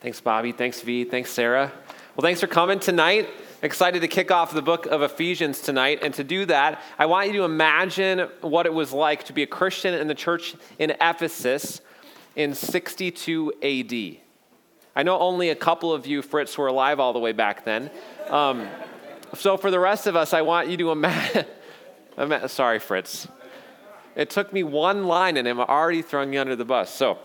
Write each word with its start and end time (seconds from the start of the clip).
Thanks, 0.00 0.20
Bobby. 0.20 0.52
Thanks, 0.52 0.82
V. 0.82 1.04
Thanks, 1.04 1.30
Sarah. 1.30 1.72
Well, 2.14 2.22
thanks 2.22 2.40
for 2.40 2.46
coming 2.46 2.78
tonight. 2.78 3.28
Excited 3.62 4.00
to 4.02 4.08
kick 4.08 4.30
off 4.30 4.52
the 4.52 4.60
book 4.60 4.84
of 4.86 5.00
Ephesians 5.00 5.62
tonight. 5.62 6.00
And 6.02 6.12
to 6.14 6.24
do 6.24 6.44
that, 6.46 6.82
I 6.98 7.06
want 7.06 7.28
you 7.28 7.32
to 7.38 7.44
imagine 7.44 8.28
what 8.42 8.66
it 8.66 8.74
was 8.74 8.92
like 8.92 9.24
to 9.24 9.32
be 9.32 9.42
a 9.42 9.46
Christian 9.46 9.94
in 9.94 10.06
the 10.06 10.14
church 10.14 10.54
in 10.78 10.90
Ephesus 11.00 11.80
in 12.36 12.54
62 12.54 13.52
AD. 13.62 14.22
I 14.94 15.02
know 15.02 15.18
only 15.18 15.48
a 15.48 15.54
couple 15.54 15.92
of 15.92 16.06
you, 16.06 16.20
Fritz, 16.20 16.56
were 16.58 16.66
alive 16.66 17.00
all 17.00 17.14
the 17.14 17.18
way 17.18 17.32
back 17.32 17.64
then. 17.64 17.90
Um, 18.28 18.68
so 19.34 19.56
for 19.56 19.70
the 19.70 19.80
rest 19.80 20.06
of 20.06 20.14
us, 20.14 20.34
I 20.34 20.42
want 20.42 20.68
you 20.68 20.76
to 20.76 20.90
imagine. 20.92 21.46
sorry, 22.48 22.78
Fritz. 22.78 23.28
It 24.14 24.30
took 24.30 24.52
me 24.52 24.62
one 24.62 25.06
line 25.06 25.36
and 25.36 25.48
I'm 25.48 25.60
already 25.60 26.02
throwing 26.02 26.32
you 26.32 26.40
under 26.40 26.56
the 26.56 26.64
bus. 26.64 26.94
So, 26.94 27.18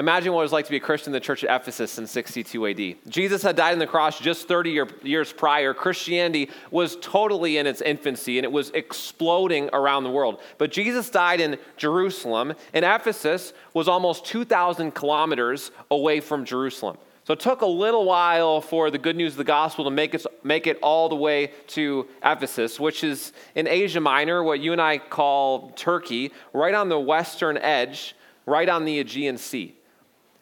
Imagine 0.00 0.32
what 0.32 0.40
it 0.40 0.44
was 0.44 0.52
like 0.52 0.64
to 0.64 0.70
be 0.70 0.78
a 0.78 0.80
Christian 0.80 1.10
in 1.10 1.12
the 1.12 1.20
church 1.20 1.44
at 1.44 1.60
Ephesus 1.60 1.98
in 1.98 2.06
62 2.06 2.66
AD. 2.68 2.96
Jesus 3.12 3.42
had 3.42 3.54
died 3.54 3.74
on 3.74 3.78
the 3.78 3.86
cross 3.86 4.18
just 4.18 4.48
30 4.48 4.70
year, 4.70 4.88
years 5.02 5.30
prior. 5.30 5.74
Christianity 5.74 6.48
was 6.70 6.96
totally 7.02 7.58
in 7.58 7.66
its 7.66 7.82
infancy 7.82 8.38
and 8.38 8.46
it 8.46 8.50
was 8.50 8.70
exploding 8.70 9.68
around 9.74 10.04
the 10.04 10.10
world. 10.10 10.40
But 10.56 10.72
Jesus 10.72 11.10
died 11.10 11.38
in 11.38 11.58
Jerusalem, 11.76 12.54
and 12.72 12.82
Ephesus 12.82 13.52
was 13.74 13.88
almost 13.88 14.24
2,000 14.24 14.94
kilometers 14.94 15.70
away 15.90 16.20
from 16.20 16.46
Jerusalem. 16.46 16.96
So 17.24 17.34
it 17.34 17.40
took 17.40 17.60
a 17.60 17.66
little 17.66 18.06
while 18.06 18.62
for 18.62 18.90
the 18.90 18.96
good 18.96 19.16
news 19.16 19.34
of 19.34 19.38
the 19.38 19.44
gospel 19.44 19.84
to 19.84 19.90
make 19.90 20.14
it, 20.14 20.24
make 20.42 20.66
it 20.66 20.78
all 20.80 21.10
the 21.10 21.14
way 21.14 21.52
to 21.68 22.08
Ephesus, 22.24 22.80
which 22.80 23.04
is 23.04 23.34
in 23.54 23.68
Asia 23.68 24.00
Minor, 24.00 24.42
what 24.42 24.60
you 24.60 24.72
and 24.72 24.80
I 24.80 24.96
call 24.96 25.72
Turkey, 25.72 26.32
right 26.54 26.74
on 26.74 26.88
the 26.88 26.98
western 26.98 27.58
edge, 27.58 28.16
right 28.46 28.68
on 28.68 28.86
the 28.86 28.98
Aegean 28.98 29.36
Sea. 29.36 29.76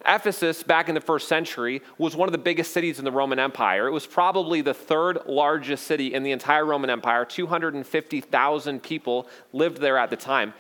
Ephesus, 0.07 0.63
back 0.63 0.89
in 0.89 0.95
the 0.95 1.01
first 1.01 1.29
century, 1.29 1.83
was 1.99 2.15
one 2.15 2.29
of 2.29 2.33
the 2.33 2.39
biggest 2.39 2.73
cities 2.73 2.99
in 2.99 3.05
the 3.05 3.13
Roman 3.13 3.39
Empire. 3.39 3.89
It 3.89 3.93
was 3.93 4.07
probably 4.07 4.61
the 4.61 4.75
third 4.75 5.19
largest 5.27 5.87
city 5.87 6.15
in 6.15 6.23
the 6.23 6.31
entire 6.31 6.65
Roman 6.65 6.89
Empire. 6.89 7.25
250,000 7.25 8.83
people 8.83 9.29
lived 9.53 9.79
there 9.79 9.99
at 9.99 10.11
the 10.11 10.17
time. 10.17 10.55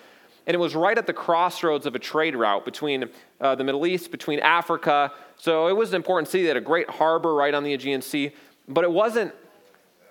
And 0.47 0.55
it 0.55 0.59
was 0.59 0.75
right 0.75 0.97
at 0.97 1.07
the 1.07 1.12
crossroads 1.12 1.87
of 1.87 1.95
a 1.95 1.99
trade 1.99 2.35
route 2.35 2.65
between 2.65 3.11
uh, 3.41 3.55
the 3.55 3.65
Middle 3.65 3.87
East, 3.87 4.11
between 4.11 4.41
Africa. 4.41 5.12
So 5.37 5.69
it 5.69 5.77
was 5.77 5.91
an 5.91 5.97
important 5.97 6.29
city. 6.29 6.45
It 6.45 6.49
had 6.49 6.57
a 6.57 6.61
great 6.61 6.89
harbor 6.89 7.34
right 7.34 7.55
on 7.55 7.62
the 7.62 7.75
Aegean 7.75 8.03
Sea. 8.03 8.33
But 8.67 8.84
it 8.84 8.91
wasn't, 8.91 9.34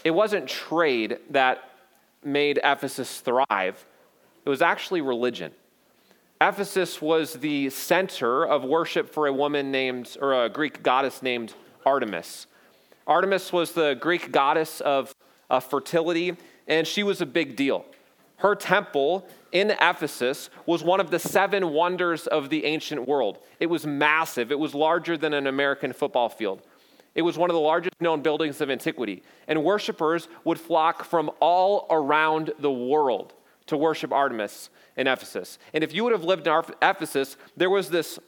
it 0.04 0.12
wasn't 0.12 0.48
trade 0.48 1.18
that 1.32 1.72
made 2.24 2.60
Ephesus 2.64 3.20
thrive, 3.20 3.86
it 4.46 4.50
was 4.50 4.62
actually 4.62 5.02
religion. 5.02 5.52
Ephesus 6.40 7.02
was 7.02 7.34
the 7.34 7.68
center 7.72 8.46
of 8.46 8.64
worship 8.64 9.10
for 9.10 9.26
a 9.26 9.34
woman 9.34 9.72
named, 9.72 10.16
or 10.22 10.46
a 10.46 10.50
Greek 10.50 10.84
goddess 10.84 11.24
named 11.24 11.56
Artemis. 11.84 12.46
Artemis 13.08 13.52
was 13.52 13.72
the 13.72 13.96
Greek 13.96 14.32
goddess 14.32 14.80
of 14.82 15.16
uh, 15.50 15.60
fertility, 15.60 16.38
and 16.68 16.86
she 16.86 17.02
was 17.02 17.22
a 17.22 17.26
big 17.26 17.56
deal. 17.56 17.86
Her 18.38 18.54
temple 18.54 19.28
in 19.52 19.72
Ephesus 19.72 20.52
was 20.68 20.84
one 20.84 21.00
of 21.00 21.10
the 21.10 21.18
seven 21.18 21.72
wonders 21.72 22.28
of 22.28 22.52
the 22.52 22.66
ancient 22.66 23.08
world. 23.08 23.40
It 23.60 23.66
was 23.66 23.88
massive, 23.88 24.52
it 24.52 24.60
was 24.60 24.76
larger 24.76 25.18
than 25.18 25.34
an 25.34 25.48
American 25.48 25.92
football 25.92 26.30
field. 26.30 26.62
It 27.16 27.24
was 27.24 27.36
one 27.36 27.50
of 27.50 27.56
the 27.56 27.60
largest 27.60 28.00
known 28.00 28.22
buildings 28.22 28.62
of 28.62 28.70
antiquity, 28.70 29.24
and 29.48 29.64
worshipers 29.64 30.28
would 30.44 30.60
flock 30.60 31.04
from 31.04 31.32
all 31.40 31.88
around 31.90 32.52
the 32.60 32.72
world 32.72 33.34
to 33.68 33.78
worship 33.78 34.12
Artemis 34.12 34.70
in 34.96 35.08
Ephesus. 35.08 35.60
And 35.74 35.84
if 35.84 35.94
you 35.94 36.04
would 36.04 36.14
have 36.14 36.24
lived 36.24 36.48
in 36.48 36.64
Ephesus, 36.82 37.38
there 37.56 37.70
was 37.70 37.90
this, 37.90 38.20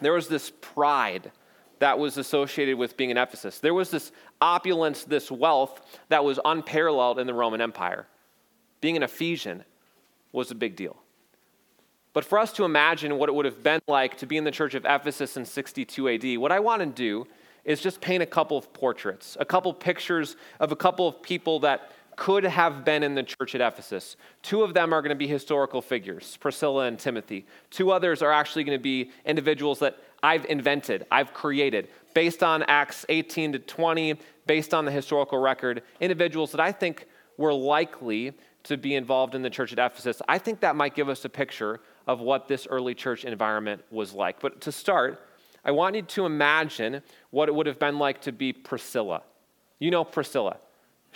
there 0.00 0.12
was 0.12 0.28
this 0.28 0.52
pride 0.60 1.30
that 1.78 1.98
was 1.98 2.16
associated 2.16 2.76
with 2.76 2.96
being 2.96 3.10
in 3.10 3.16
Ephesus. 3.16 3.60
There 3.60 3.74
was 3.74 3.90
this 3.90 4.12
opulence, 4.40 5.04
this 5.04 5.30
wealth 5.30 5.80
that 6.08 6.24
was 6.24 6.40
unparalleled 6.44 7.18
in 7.18 7.26
the 7.26 7.34
Roman 7.34 7.60
Empire. 7.60 8.06
Being 8.80 8.96
an 8.96 9.02
Ephesian 9.02 9.64
was 10.32 10.50
a 10.50 10.54
big 10.54 10.76
deal. 10.76 10.96
But 12.12 12.24
for 12.24 12.38
us 12.38 12.52
to 12.54 12.64
imagine 12.64 13.18
what 13.18 13.28
it 13.28 13.34
would 13.34 13.44
have 13.44 13.62
been 13.62 13.80
like 13.86 14.16
to 14.18 14.26
be 14.26 14.38
in 14.38 14.44
the 14.44 14.50
church 14.50 14.74
of 14.74 14.86
Ephesus 14.86 15.36
in 15.36 15.44
62 15.44 16.08
AD, 16.08 16.38
what 16.38 16.50
I 16.50 16.60
want 16.60 16.80
to 16.80 16.86
do 16.86 17.26
is 17.66 17.80
just 17.80 18.00
paint 18.00 18.22
a 18.22 18.26
couple 18.26 18.56
of 18.56 18.72
portraits, 18.72 19.36
a 19.38 19.44
couple 19.44 19.74
pictures 19.74 20.36
of 20.60 20.72
a 20.72 20.76
couple 20.76 21.08
of 21.08 21.20
people 21.20 21.60
that 21.60 21.90
could 22.16 22.44
have 22.44 22.84
been 22.84 23.02
in 23.02 23.14
the 23.14 23.22
church 23.22 23.54
at 23.54 23.60
Ephesus. 23.60 24.16
Two 24.42 24.62
of 24.62 24.74
them 24.74 24.92
are 24.92 25.02
going 25.02 25.10
to 25.10 25.14
be 25.14 25.26
historical 25.26 25.82
figures, 25.82 26.36
Priscilla 26.38 26.86
and 26.86 26.98
Timothy. 26.98 27.46
Two 27.70 27.90
others 27.92 28.22
are 28.22 28.32
actually 28.32 28.64
going 28.64 28.78
to 28.78 28.82
be 28.82 29.10
individuals 29.24 29.78
that 29.80 29.98
I've 30.22 30.46
invented, 30.46 31.06
I've 31.10 31.34
created, 31.34 31.88
based 32.14 32.42
on 32.42 32.62
Acts 32.64 33.04
18 33.08 33.52
to 33.52 33.58
20, 33.58 34.16
based 34.46 34.72
on 34.72 34.86
the 34.86 34.90
historical 34.90 35.38
record, 35.38 35.82
individuals 36.00 36.52
that 36.52 36.60
I 36.60 36.72
think 36.72 37.06
were 37.36 37.52
likely 37.52 38.32
to 38.64 38.76
be 38.76 38.94
involved 38.94 39.34
in 39.34 39.42
the 39.42 39.50
church 39.50 39.72
at 39.72 39.78
Ephesus. 39.78 40.22
I 40.26 40.38
think 40.38 40.60
that 40.60 40.74
might 40.74 40.94
give 40.94 41.08
us 41.08 41.24
a 41.24 41.28
picture 41.28 41.80
of 42.06 42.20
what 42.20 42.48
this 42.48 42.66
early 42.68 42.94
church 42.94 43.24
environment 43.24 43.84
was 43.90 44.12
like. 44.12 44.40
But 44.40 44.62
to 44.62 44.72
start, 44.72 45.20
I 45.64 45.70
want 45.70 45.94
you 45.94 46.02
to 46.02 46.26
imagine 46.26 47.02
what 47.30 47.48
it 47.48 47.54
would 47.54 47.66
have 47.66 47.78
been 47.78 47.98
like 47.98 48.22
to 48.22 48.32
be 48.32 48.52
Priscilla. 48.52 49.22
You 49.78 49.90
know 49.90 50.04
Priscilla. 50.04 50.56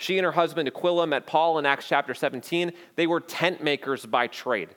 She 0.01 0.17
and 0.17 0.25
her 0.25 0.31
husband 0.31 0.67
Aquila 0.67 1.05
met 1.05 1.27
Paul 1.27 1.59
in 1.59 1.65
Acts 1.67 1.87
chapter 1.87 2.15
17. 2.15 2.73
They 2.95 3.05
were 3.05 3.19
tent 3.19 3.61
makers 3.61 4.03
by 4.03 4.25
trade. 4.25 4.69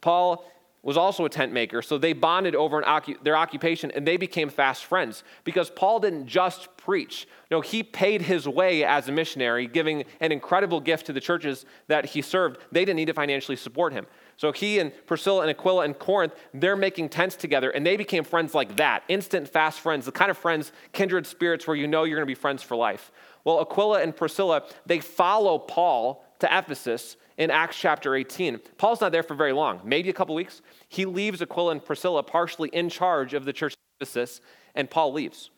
Paul 0.00 0.44
was 0.82 0.96
also 0.96 1.24
a 1.24 1.28
tent 1.28 1.52
maker, 1.52 1.82
so 1.82 1.98
they 1.98 2.12
bonded 2.12 2.54
over 2.54 2.80
ocu- 2.82 3.20
their 3.24 3.36
occupation 3.36 3.90
and 3.90 4.06
they 4.06 4.16
became 4.16 4.48
fast 4.48 4.84
friends 4.84 5.24
because 5.42 5.68
Paul 5.68 5.98
didn't 5.98 6.28
just 6.28 6.68
preach. 6.76 7.26
No, 7.50 7.60
he 7.60 7.82
paid 7.82 8.22
his 8.22 8.46
way 8.46 8.84
as 8.84 9.08
a 9.08 9.12
missionary, 9.12 9.66
giving 9.66 10.04
an 10.20 10.30
incredible 10.30 10.80
gift 10.80 11.06
to 11.06 11.12
the 11.12 11.20
churches 11.20 11.66
that 11.88 12.04
he 12.04 12.22
served. 12.22 12.60
They 12.70 12.84
didn't 12.84 12.96
need 12.96 13.06
to 13.06 13.14
financially 13.14 13.56
support 13.56 13.92
him. 13.92 14.06
So 14.36 14.52
he 14.52 14.78
and 14.78 14.92
Priscilla 15.06 15.42
and 15.42 15.50
Aquila 15.50 15.86
in 15.86 15.94
Corinth, 15.94 16.34
they're 16.54 16.76
making 16.76 17.08
tents 17.08 17.34
together 17.34 17.70
and 17.70 17.84
they 17.84 17.96
became 17.96 18.22
friends 18.22 18.54
like 18.54 18.76
that 18.76 19.02
instant, 19.08 19.48
fast 19.48 19.80
friends, 19.80 20.06
the 20.06 20.12
kind 20.12 20.30
of 20.30 20.38
friends, 20.38 20.70
kindred 20.92 21.26
spirits 21.26 21.66
where 21.66 21.76
you 21.76 21.88
know 21.88 22.04
you're 22.04 22.16
going 22.16 22.26
to 22.26 22.30
be 22.30 22.40
friends 22.40 22.62
for 22.62 22.76
life. 22.76 23.10
Well, 23.48 23.62
Aquila 23.62 24.02
and 24.02 24.14
Priscilla, 24.14 24.64
they 24.84 25.00
follow 25.00 25.58
Paul 25.58 26.22
to 26.40 26.58
Ephesus 26.58 27.16
in 27.38 27.50
Acts 27.50 27.78
chapter 27.78 28.14
18. 28.14 28.60
Paul's 28.76 29.00
not 29.00 29.10
there 29.10 29.22
for 29.22 29.34
very 29.34 29.54
long, 29.54 29.80
maybe 29.84 30.10
a 30.10 30.12
couple 30.12 30.34
weeks. 30.34 30.60
He 30.90 31.06
leaves 31.06 31.40
Aquila 31.40 31.72
and 31.72 31.82
Priscilla 31.82 32.22
partially 32.22 32.68
in 32.74 32.90
charge 32.90 33.32
of 33.32 33.46
the 33.46 33.54
church 33.54 33.72
of 33.72 33.78
Ephesus, 34.02 34.42
and 34.74 34.90
Paul 34.90 35.14
leaves. 35.14 35.48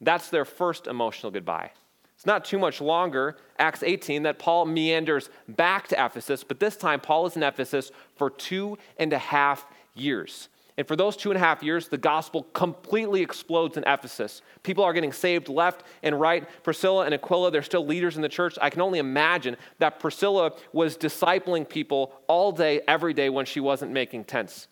That's 0.00 0.28
their 0.28 0.44
first 0.44 0.88
emotional 0.88 1.30
goodbye. 1.30 1.70
It's 2.16 2.26
not 2.26 2.44
too 2.44 2.58
much 2.58 2.80
longer, 2.80 3.36
Acts 3.60 3.84
18, 3.84 4.24
that 4.24 4.40
Paul 4.40 4.66
meanders 4.66 5.30
back 5.46 5.86
to 5.86 6.04
Ephesus, 6.04 6.42
but 6.42 6.58
this 6.58 6.76
time 6.76 6.98
Paul 6.98 7.26
is 7.26 7.36
in 7.36 7.44
Ephesus 7.44 7.92
for 8.16 8.28
two 8.28 8.76
and 8.98 9.12
a 9.12 9.18
half 9.18 9.68
years. 9.94 10.48
And 10.78 10.86
for 10.86 10.94
those 10.94 11.16
two 11.16 11.30
and 11.30 11.36
a 11.36 11.40
half 11.40 11.62
years, 11.62 11.88
the 11.88 11.96
gospel 11.96 12.42
completely 12.52 13.22
explodes 13.22 13.78
in 13.78 13.84
Ephesus. 13.86 14.42
People 14.62 14.84
are 14.84 14.92
getting 14.92 15.12
saved 15.12 15.48
left 15.48 15.84
and 16.02 16.20
right. 16.20 16.46
Priscilla 16.62 17.06
and 17.06 17.14
Aquila, 17.14 17.50
they're 17.50 17.62
still 17.62 17.86
leaders 17.86 18.16
in 18.16 18.22
the 18.22 18.28
church. 18.28 18.58
I 18.60 18.68
can 18.68 18.82
only 18.82 18.98
imagine 18.98 19.56
that 19.78 19.98
Priscilla 20.00 20.52
was 20.72 20.98
discipling 20.98 21.66
people 21.66 22.12
all 22.26 22.52
day, 22.52 22.82
every 22.86 23.14
day 23.14 23.30
when 23.30 23.46
she 23.46 23.58
wasn't 23.58 23.92
making 23.92 24.24
tents. 24.24 24.68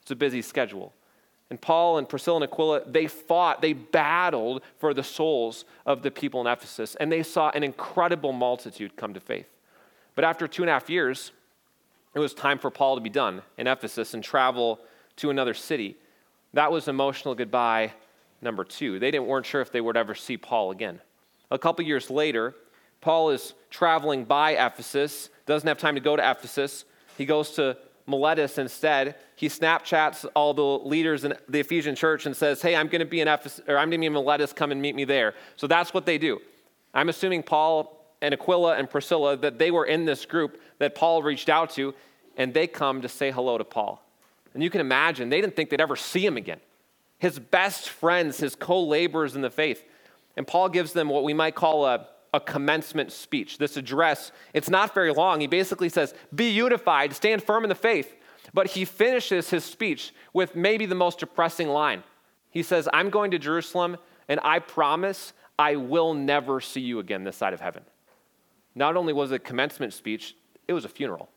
It's 0.00 0.10
a 0.10 0.16
busy 0.16 0.40
schedule. 0.40 0.94
And 1.50 1.60
Paul 1.60 1.98
and 1.98 2.08
Priscilla 2.08 2.38
and 2.38 2.44
Aquila, 2.44 2.82
they 2.86 3.06
fought, 3.06 3.60
they 3.60 3.72
battled 3.72 4.62
for 4.78 4.94
the 4.94 5.04
souls 5.04 5.64
of 5.84 6.02
the 6.02 6.10
people 6.10 6.40
in 6.40 6.46
Ephesus, 6.46 6.96
and 6.96 7.12
they 7.12 7.22
saw 7.22 7.50
an 7.50 7.62
incredible 7.62 8.32
multitude 8.32 8.96
come 8.96 9.14
to 9.14 9.20
faith. 9.20 9.46
But 10.14 10.24
after 10.24 10.48
two 10.48 10.62
and 10.62 10.70
a 10.70 10.72
half 10.72 10.88
years, 10.88 11.30
it 12.16 12.18
was 12.18 12.32
time 12.32 12.58
for 12.58 12.70
Paul 12.70 12.94
to 12.94 13.02
be 13.02 13.10
done 13.10 13.42
in 13.58 13.66
Ephesus 13.66 14.14
and 14.14 14.24
travel 14.24 14.80
to 15.16 15.28
another 15.28 15.52
city. 15.52 15.96
That 16.54 16.72
was 16.72 16.88
emotional 16.88 17.34
goodbye 17.34 17.92
number 18.40 18.64
two. 18.64 18.98
They 18.98 19.10
didn't, 19.10 19.26
weren't 19.26 19.44
sure 19.44 19.60
if 19.60 19.70
they 19.70 19.82
would 19.82 19.98
ever 19.98 20.14
see 20.14 20.38
Paul 20.38 20.70
again. 20.70 21.02
A 21.50 21.58
couple 21.58 21.84
years 21.84 22.08
later, 22.08 22.54
Paul 23.02 23.28
is 23.28 23.52
traveling 23.68 24.24
by 24.24 24.52
Ephesus, 24.52 25.28
doesn't 25.44 25.68
have 25.68 25.76
time 25.76 25.94
to 25.94 26.00
go 26.00 26.16
to 26.16 26.30
Ephesus. 26.30 26.86
He 27.18 27.26
goes 27.26 27.50
to 27.52 27.76
Miletus 28.06 28.56
instead. 28.56 29.16
He 29.34 29.50
Snapchats 29.50 30.24
all 30.34 30.54
the 30.54 30.62
leaders 30.62 31.24
in 31.24 31.34
the 31.50 31.60
Ephesian 31.60 31.94
church 31.94 32.24
and 32.24 32.34
says, 32.34 32.62
Hey, 32.62 32.76
I'm 32.76 32.88
going 32.88 33.00
to 33.00 33.04
be 33.04 33.20
in 33.20 33.28
Ephesus, 33.28 33.62
or 33.68 33.76
I'm 33.76 33.90
going 33.90 34.00
to 34.00 34.04
be 34.04 34.06
in 34.06 34.14
Miletus, 34.14 34.54
come 34.54 34.72
and 34.72 34.80
meet 34.80 34.94
me 34.94 35.04
there. 35.04 35.34
So 35.56 35.66
that's 35.66 35.92
what 35.92 36.06
they 36.06 36.16
do. 36.16 36.40
I'm 36.94 37.10
assuming 37.10 37.42
Paul 37.42 37.95
and 38.22 38.34
Aquila 38.34 38.76
and 38.76 38.88
Priscilla 38.88 39.36
that 39.36 39.58
they 39.58 39.70
were 39.70 39.84
in 39.84 40.04
this 40.04 40.24
group 40.24 40.60
that 40.78 40.94
Paul 40.94 41.22
reached 41.22 41.48
out 41.48 41.70
to, 41.70 41.94
and 42.36 42.52
they 42.52 42.66
come 42.66 43.02
to 43.02 43.08
say 43.08 43.30
hello 43.30 43.58
to 43.58 43.64
Paul. 43.64 44.02
And 44.54 44.62
you 44.62 44.70
can 44.70 44.80
imagine, 44.80 45.28
they 45.28 45.40
didn't 45.40 45.54
think 45.56 45.70
they'd 45.70 45.80
ever 45.80 45.96
see 45.96 46.24
him 46.24 46.36
again. 46.36 46.60
His 47.18 47.38
best 47.38 47.88
friends, 47.88 48.38
his 48.38 48.54
co 48.54 48.82
laborers 48.82 49.36
in 49.36 49.42
the 49.42 49.50
faith. 49.50 49.84
And 50.36 50.46
Paul 50.46 50.68
gives 50.68 50.92
them 50.92 51.08
what 51.08 51.24
we 51.24 51.32
might 51.32 51.54
call 51.54 51.86
a, 51.86 52.06
a 52.34 52.40
commencement 52.40 53.12
speech. 53.12 53.58
This 53.58 53.76
address, 53.76 54.32
it's 54.52 54.68
not 54.68 54.94
very 54.94 55.12
long. 55.12 55.40
He 55.40 55.46
basically 55.46 55.88
says, 55.88 56.14
Be 56.34 56.50
unified, 56.50 57.14
stand 57.14 57.42
firm 57.42 57.64
in 57.64 57.68
the 57.68 57.74
faith. 57.74 58.14
But 58.52 58.68
he 58.68 58.84
finishes 58.84 59.50
his 59.50 59.64
speech 59.64 60.14
with 60.32 60.54
maybe 60.54 60.86
the 60.86 60.94
most 60.94 61.18
depressing 61.18 61.68
line 61.68 62.02
He 62.50 62.62
says, 62.62 62.88
I'm 62.92 63.10
going 63.10 63.32
to 63.32 63.38
Jerusalem, 63.38 63.96
and 64.28 64.40
I 64.42 64.60
promise 64.60 65.32
I 65.58 65.76
will 65.76 66.14
never 66.14 66.60
see 66.60 66.80
you 66.80 66.98
again 66.98 67.24
this 67.24 67.36
side 67.36 67.52
of 67.52 67.60
heaven. 67.60 67.82
Not 68.76 68.94
only 68.94 69.14
was 69.14 69.32
it 69.32 69.36
a 69.36 69.38
commencement 69.38 69.94
speech, 69.94 70.36
it 70.68 70.74
was 70.74 70.84
a 70.84 70.88
funeral. 70.88 71.30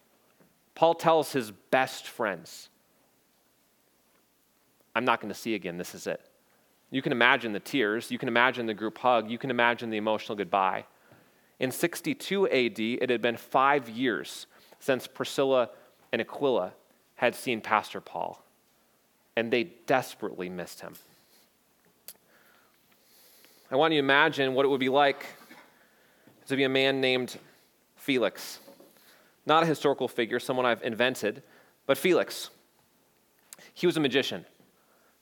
Paul 0.75 0.93
tells 0.93 1.31
his 1.31 1.51
best 1.71 2.05
friends, 2.05 2.69
I'm 4.93 5.05
not 5.05 5.21
going 5.21 5.33
to 5.33 5.39
see 5.39 5.55
again, 5.55 5.77
this 5.77 5.95
is 5.95 6.05
it. 6.05 6.21
You 6.91 7.01
can 7.01 7.13
imagine 7.13 7.53
the 7.53 7.59
tears, 7.59 8.11
you 8.11 8.17
can 8.17 8.27
imagine 8.27 8.65
the 8.65 8.73
group 8.73 8.97
hug, 8.97 9.31
you 9.31 9.37
can 9.37 9.49
imagine 9.51 9.89
the 9.89 9.97
emotional 9.97 10.35
goodbye. 10.35 10.85
In 11.59 11.71
62 11.71 12.47
AD, 12.47 12.79
it 12.79 13.09
had 13.09 13.21
been 13.21 13.37
five 13.37 13.87
years 13.87 14.45
since 14.79 15.07
Priscilla 15.07 15.69
and 16.11 16.21
Aquila 16.21 16.73
had 17.15 17.35
seen 17.35 17.61
Pastor 17.61 18.01
Paul, 18.01 18.43
and 19.37 19.51
they 19.51 19.63
desperately 19.85 20.49
missed 20.49 20.81
him. 20.81 20.93
I 23.71 23.75
want 23.75 23.93
you 23.93 24.01
to 24.01 24.05
imagine 24.05 24.53
what 24.55 24.65
it 24.65 24.69
would 24.69 24.79
be 24.79 24.89
like 24.89 25.25
to 26.49 26.55
be 26.55 26.63
a 26.63 26.69
man 26.69 26.99
named 26.99 27.37
Felix. 27.95 28.59
Not 29.45 29.63
a 29.63 29.65
historical 29.65 30.07
figure, 30.07 30.39
someone 30.39 30.65
I've 30.65 30.83
invented, 30.83 31.41
but 31.85 31.97
Felix. 31.97 32.49
He 33.73 33.87
was 33.87 33.97
a 33.97 33.99
magician. 33.99 34.45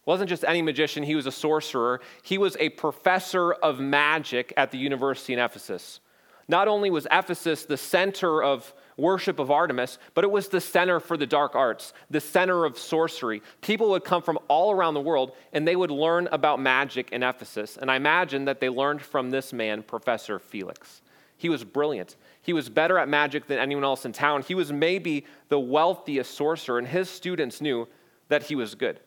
Wasn't 0.06 0.29
just 0.29 0.45
any 0.45 0.62
magician, 0.62 1.03
he 1.03 1.15
was 1.15 1.25
a 1.25 1.31
sorcerer. 1.31 2.01
He 2.24 2.38
was 2.38 2.56
a 2.59 2.69
professor 2.69 3.51
of 3.51 3.79
magic 3.79 4.53
at 4.56 4.71
the 4.71 4.77
university 4.77 5.33
in 5.33 5.39
Ephesus. 5.39 6.00
Not 6.47 6.69
only 6.69 6.89
was 6.89 7.07
Ephesus 7.12 7.65
the 7.65 7.75
center 7.75 8.41
of 8.41 8.74
worship 8.95 9.38
of 9.38 9.51
Artemis, 9.51 10.00
but 10.13 10.24
it 10.24 10.31
was 10.31 10.47
the 10.47 10.62
center 10.62 11.01
for 11.01 11.18
the 11.18 11.27
dark 11.27 11.56
arts, 11.56 11.94
the 12.09 12.21
center 12.21 12.63
of 12.63 12.77
sorcery. 12.77 13.44
People 13.62 13.89
would 13.89 14.06
come 14.06 14.21
from 14.21 14.39
all 14.47 14.71
around 14.71 14.94
the 14.94 15.01
world 15.01 15.33
and 15.51 15.68
they 15.68 15.75
would 15.75 15.91
learn 15.91 16.29
about 16.31 16.62
magic 16.62 17.12
in 17.12 17.21
Ephesus. 17.21 17.77
And 17.77 17.91
I 17.91 17.97
imagine 17.97 18.45
that 18.45 18.62
they 18.62 18.69
learned 18.69 19.01
from 19.01 19.29
this 19.29 19.51
man, 19.51 19.83
Professor 19.83 20.39
Felix. 20.39 21.01
He 21.38 21.50
was 21.50 21.63
brilliant. 21.63 22.16
He 22.42 22.54
was 22.54 22.68
better 22.68 22.98
at 22.98 23.07
magic 23.07 23.48
than 23.48 23.60
anyone 23.60 23.84
else 23.84 24.06
in 24.06 24.12
town. 24.12 24.42
He 24.42 24.56
was 24.56 24.74
maybe 24.74 25.25
the 25.50 25.60
wealthiest 25.60 26.34
sorcerer, 26.34 26.80
and 26.80 26.88
his 26.88 27.10
students 27.10 27.62
knew 27.62 27.88
that 28.28 28.44
he 28.44 28.56
was 28.56 28.75
good, 28.75 29.00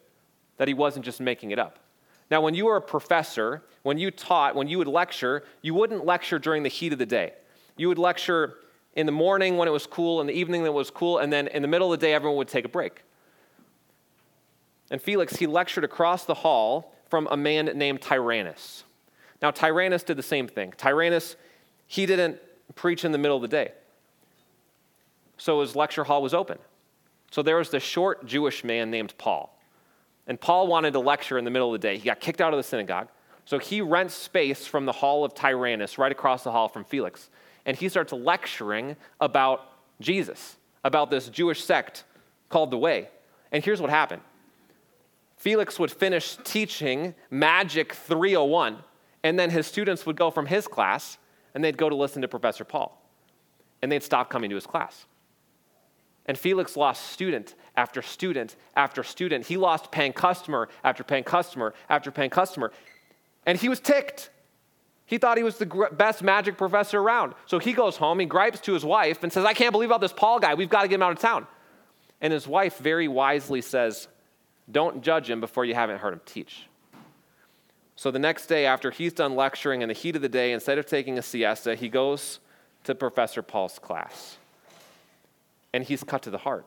that 0.57 0.69
he 0.69 0.75
wasn't 0.75 1.05
just 1.05 1.21
making 1.21 1.51
it 1.51 1.59
up. 1.59 1.81
Now, 2.31 2.41
when 2.41 2.55
you 2.55 2.67
were 2.67 2.77
a 2.77 2.83
professor, 2.83 3.65
when 3.83 3.99
you 3.99 4.13
taught, 4.13 4.55
when 4.55 4.69
you 4.69 4.79
would 4.79 4.87
lecture, 4.87 5.43
you 5.63 5.75
wouldn't 5.75 6.07
lecture 6.07 6.39
during 6.39 6.63
the 6.63 6.69
heat 6.69 6.93
of 6.93 7.01
the 7.01 7.07
day. 7.07 7.33
You 7.77 7.89
would 7.89 7.99
lecture 7.99 8.59
in 8.95 9.07
the 9.07 9.13
morning 9.13 9.57
when 9.57 9.67
it 9.67 9.73
was 9.73 9.87
cool, 9.87 10.21
in 10.21 10.29
the 10.29 10.33
evening 10.33 10.63
when 10.63 10.71
it 10.71 10.75
was 10.75 10.91
cool, 10.91 11.19
and 11.19 11.33
then 11.33 11.49
in 11.49 11.63
the 11.63 11.69
middle 11.69 11.93
of 11.93 11.99
the 11.99 12.07
day, 12.07 12.15
everyone 12.15 12.37
would 12.39 12.49
take 12.49 12.65
a 12.65 12.69
break. 12.69 13.03
And 14.91 15.03
Felix, 15.03 15.37
he 15.37 15.47
lectured 15.47 15.85
across 15.85 16.25
the 16.25 16.35
hall 16.35 16.95
from 17.09 17.27
a 17.31 17.37
man 17.37 17.67
named 17.75 18.01
Tyrannus. 18.01 18.85
Now, 19.43 19.51
Tyrannus 19.51 20.03
did 20.03 20.17
the 20.17 20.23
same 20.23 20.47
thing. 20.47 20.73
Tyrannus, 20.77 21.37
he 21.91 22.07
didn't 22.07 22.39
preach 22.77 23.05
in 23.05 23.11
the 23.11 23.19
middle 23.19 23.35
of 23.35 23.43
the 23.43 23.49
day. 23.49 23.73
So 25.39 25.61
his 25.61 25.75
lecture 25.75 26.05
hall 26.05 26.23
was 26.23 26.33
open. 26.33 26.57
So 27.33 27.43
there 27.43 27.57
was 27.57 27.71
this 27.71 27.83
short 27.83 28.25
Jewish 28.25 28.63
man 28.63 28.93
named 28.93 29.13
Paul. 29.19 29.59
And 30.29 30.41
Paul 30.41 30.69
wanted 30.69 30.93
to 30.93 31.01
lecture 31.01 31.37
in 31.37 31.45
the 31.45 31.51
middle 31.51 31.75
of 31.75 31.81
the 31.81 31.85
day. 31.85 31.99
He 31.99 32.05
got 32.05 32.21
kicked 32.21 32.41
out 32.41 32.55
of 32.55 32.59
the 32.59 32.63
synagogue. 32.63 33.09
So 33.45 33.59
he 33.59 33.81
rents 33.81 34.15
space 34.15 34.69
from 34.69 34.87
the 34.87 34.93
hall 34.93 35.25
of 35.25 35.35
Tyrannus, 35.35 35.99
right 35.99 36.13
across 36.13 36.45
the 36.45 36.53
hall 36.53 36.69
from 36.69 36.85
Felix. 36.85 37.29
And 37.67 37.77
he 37.77 37.89
starts 37.89 38.13
lecturing 38.13 38.95
about 39.21 39.73
Jesus, 40.01 40.59
about 40.85 41.11
this 41.11 41.29
Jewish 41.29 41.65
sect 41.65 42.05
called 42.51 42.71
the 42.71 42.79
Way. 42.79 43.09
And 43.51 43.65
here's 43.65 43.81
what 43.81 43.91
happened 43.91 44.23
Felix 45.39 45.77
would 45.81 45.91
finish 45.91 46.37
teaching 46.45 47.17
Magic 47.31 47.95
301, 47.95 48.77
and 49.25 49.37
then 49.37 49.51
his 49.51 49.67
students 49.67 50.07
would 50.07 50.15
go 50.15 50.31
from 50.31 50.47
his 50.47 50.69
class 50.69 51.19
and 51.55 51.65
they'd 51.65 51.77
go 51.77 51.89
to 51.89 51.95
listen 51.95 52.23
to 52.23 52.29
Professor 52.29 52.65
Paul. 52.65 52.97
And 53.83 53.91
they'd 53.91 54.03
stop 54.03 54.31
coming 54.31 54.51
to 54.51 54.57
his 54.57 54.67
class. 54.67 55.07
And 56.27 56.39
Felix 56.39 56.77
lost 56.77 57.09
student 57.11 57.55
after 57.77 58.03
student 58.03 58.57
after 58.77 59.03
student. 59.03 59.47
He 59.47 59.57
lost 59.57 59.91
paying 59.91 60.13
customer 60.13 60.69
after 60.85 61.03
paying 61.03 61.25
customer 61.25 61.75
after 61.89 62.11
paying 62.11 62.31
customer. 62.31 62.73
And 63.47 63.59
he 63.59 63.69
was 63.69 63.81
ticked. 63.81 64.31
He 65.07 65.19
thought 65.19 65.39
he 65.39 65.43
was 65.43 65.59
the 65.59 65.89
best 65.91 66.23
magic 66.23 66.57
professor 66.57 67.01
around. 67.01 67.35
So 67.47 67.59
he 67.59 67.73
goes 67.73 67.97
home, 67.97 68.21
he 68.21 68.27
gripes 68.27 68.61
to 68.61 68.75
his 68.75 68.85
wife 68.85 69.25
and 69.25 69.33
says, 69.33 69.45
I 69.45 69.55
can't 69.55 69.73
believe 69.73 69.89
about 69.89 70.01
this 70.01 70.13
Paul 70.13 70.39
guy. 70.39 70.55
We've 70.55 70.69
got 70.69 70.83
to 70.83 70.89
get 70.89 70.97
him 70.97 71.03
out 71.03 71.13
of 71.13 71.19
town. 71.19 71.49
And 72.21 72.33
his 72.33 72.47
wife 72.47 72.79
very 72.79 73.09
wisely 73.09 73.61
says, 73.61 74.07
Don't 74.71 75.03
judge 75.03 75.29
him 75.29 75.41
before 75.41 75.65
you 75.65 75.75
haven't 75.75 75.99
heard 75.99 76.13
him 76.13 76.21
teach. 76.27 76.67
So 78.01 78.11
the 78.11 78.19
next 78.19 78.47
day, 78.47 78.65
after 78.65 78.91
he's 78.91 79.13
done 79.13 79.37
lecturing 79.37 79.83
in 79.83 79.89
the 79.89 79.95
heat 79.95 80.17
of 80.17 80.23
the 80.23 80.29
day, 80.31 80.53
instead 80.53 80.79
of 80.79 80.87
taking 80.87 81.19
a 81.19 81.23
siesta, 81.23 81.75
he 81.75 81.91
goes 81.91 82.41
to 82.85 82.95
Professor 82.95 83.43
Paul's 83.43 83.79
class 83.79 84.39
and 85.75 85.85
he's 85.85 86.03
cut 86.03 86.23
to 86.23 86.31
the 86.31 86.39
heart. 86.39 86.65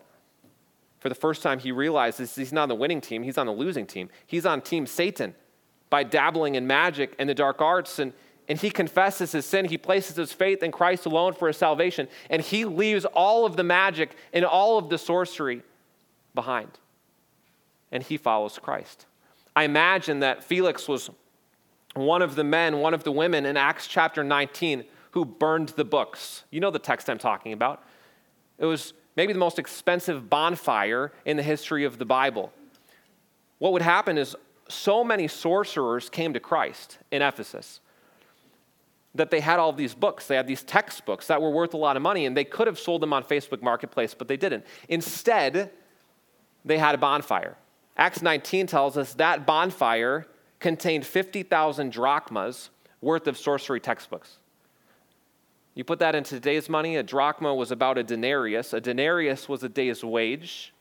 For 1.00 1.10
the 1.10 1.16
first 1.16 1.42
time, 1.42 1.58
he 1.58 1.72
realizes 1.72 2.36
he's 2.36 2.54
not 2.54 2.62
on 2.62 2.70
the 2.70 2.76
winning 2.76 3.02
team, 3.02 3.24
he's 3.24 3.40
on 3.40 3.48
the 3.48 3.52
losing 3.52 3.88
team. 3.88 4.12
He's 4.28 4.46
on 4.46 4.62
Team 4.62 4.86
Satan 4.86 5.34
by 5.90 6.04
dabbling 6.04 6.54
in 6.54 6.68
magic 6.68 7.16
and 7.18 7.28
the 7.28 7.34
dark 7.34 7.62
arts. 7.62 7.98
And, 7.98 8.14
and 8.48 8.60
he 8.60 8.70
confesses 8.70 9.32
his 9.32 9.48
sin. 9.48 9.66
He 9.66 9.80
places 9.80 10.18
his 10.18 10.34
faith 10.34 10.62
in 10.62 10.72
Christ 10.72 11.08
alone 11.08 11.34
for 11.34 11.48
his 11.48 11.58
salvation. 11.58 12.10
And 12.30 12.44
he 12.44 12.64
leaves 12.64 13.06
all 13.06 13.48
of 13.48 13.56
the 13.56 13.64
magic 13.64 14.16
and 14.34 14.46
all 14.46 14.78
of 14.78 14.90
the 14.90 15.00
sorcery 15.00 15.64
behind. 16.36 16.78
And 17.92 18.04
he 18.04 18.18
follows 18.18 18.60
Christ. 18.60 19.08
I 19.56 19.64
imagine 19.64 20.20
that 20.20 20.44
Felix 20.44 20.88
was 20.88 21.10
one 21.94 22.22
of 22.22 22.36
the 22.36 22.44
men, 22.44 22.80
one 22.80 22.94
of 22.94 23.04
the 23.04 23.12
women 23.12 23.46
in 23.46 23.58
Acts 23.58 23.88
chapter 23.88 24.24
19 24.24 24.84
who 25.12 25.26
burned 25.26 25.70
the 25.70 25.86
books. 25.86 26.44
You 26.50 26.60
know 26.60 26.72
the 26.72 26.80
text 26.80 27.10
I'm 27.10 27.20
talking 27.20 27.54
about. 27.54 27.84
It 28.58 28.66
was 28.66 28.94
maybe 29.16 29.34
the 29.34 29.40
most 29.40 29.60
expensive 29.60 30.30
bonfire 30.30 31.12
in 31.26 31.38
the 31.38 31.44
history 31.44 31.84
of 31.84 32.00
the 32.00 32.06
Bible. 32.06 32.52
What 33.60 33.74
would 33.74 33.82
happen 33.82 34.18
is 34.18 34.36
so 34.68 35.04
many 35.04 35.28
sorcerers 35.28 36.10
came 36.10 36.34
to 36.34 36.40
Christ 36.40 36.98
in 37.12 37.22
Ephesus 37.22 37.80
that 39.16 39.30
they 39.30 39.40
had 39.40 39.60
all 39.60 39.70
of 39.70 39.78
these 39.78 39.94
books. 39.94 40.26
They 40.28 40.36
had 40.36 40.48
these 40.48 40.64
textbooks 40.64 41.28
that 41.28 41.42
were 41.42 41.52
worth 41.52 41.76
a 41.76 41.78
lot 41.78 41.96
of 41.96 42.02
money, 42.02 42.26
and 42.26 42.36
they 42.36 42.44
could 42.44 42.66
have 42.66 42.80
sold 42.80 43.02
them 43.02 43.14
on 43.14 43.24
Facebook 43.24 43.62
Marketplace, 43.62 44.16
but 44.16 44.28
they 44.28 44.38
didn't. 44.38 44.66
Instead, 44.90 45.70
they 46.66 46.80
had 46.80 46.96
a 46.96 46.98
bonfire. 46.98 47.56
Acts 47.96 48.24
19 48.24 48.66
tells 48.66 48.98
us 48.98 49.14
that 49.16 49.46
bonfire 49.46 50.26
contained 50.64 51.06
50,000 51.06 51.92
drachmas 51.92 52.70
worth 53.02 53.28
of 53.28 53.38
sorcery 53.38 53.82
textbooks. 53.82 54.38
You 55.76 55.84
put 55.84 56.00
that 56.00 56.16
into 56.16 56.36
today's 56.36 56.70
money, 56.70 56.96
a 56.96 57.04
drachma 57.04 57.54
was 57.54 57.72
about 57.72 57.98
a 57.98 58.04
denarius. 58.04 58.72
A 58.74 58.80
denarius 58.80 59.50
was 59.50 59.62
a 59.64 59.70
day's 59.70 60.04
wage. 60.04 60.74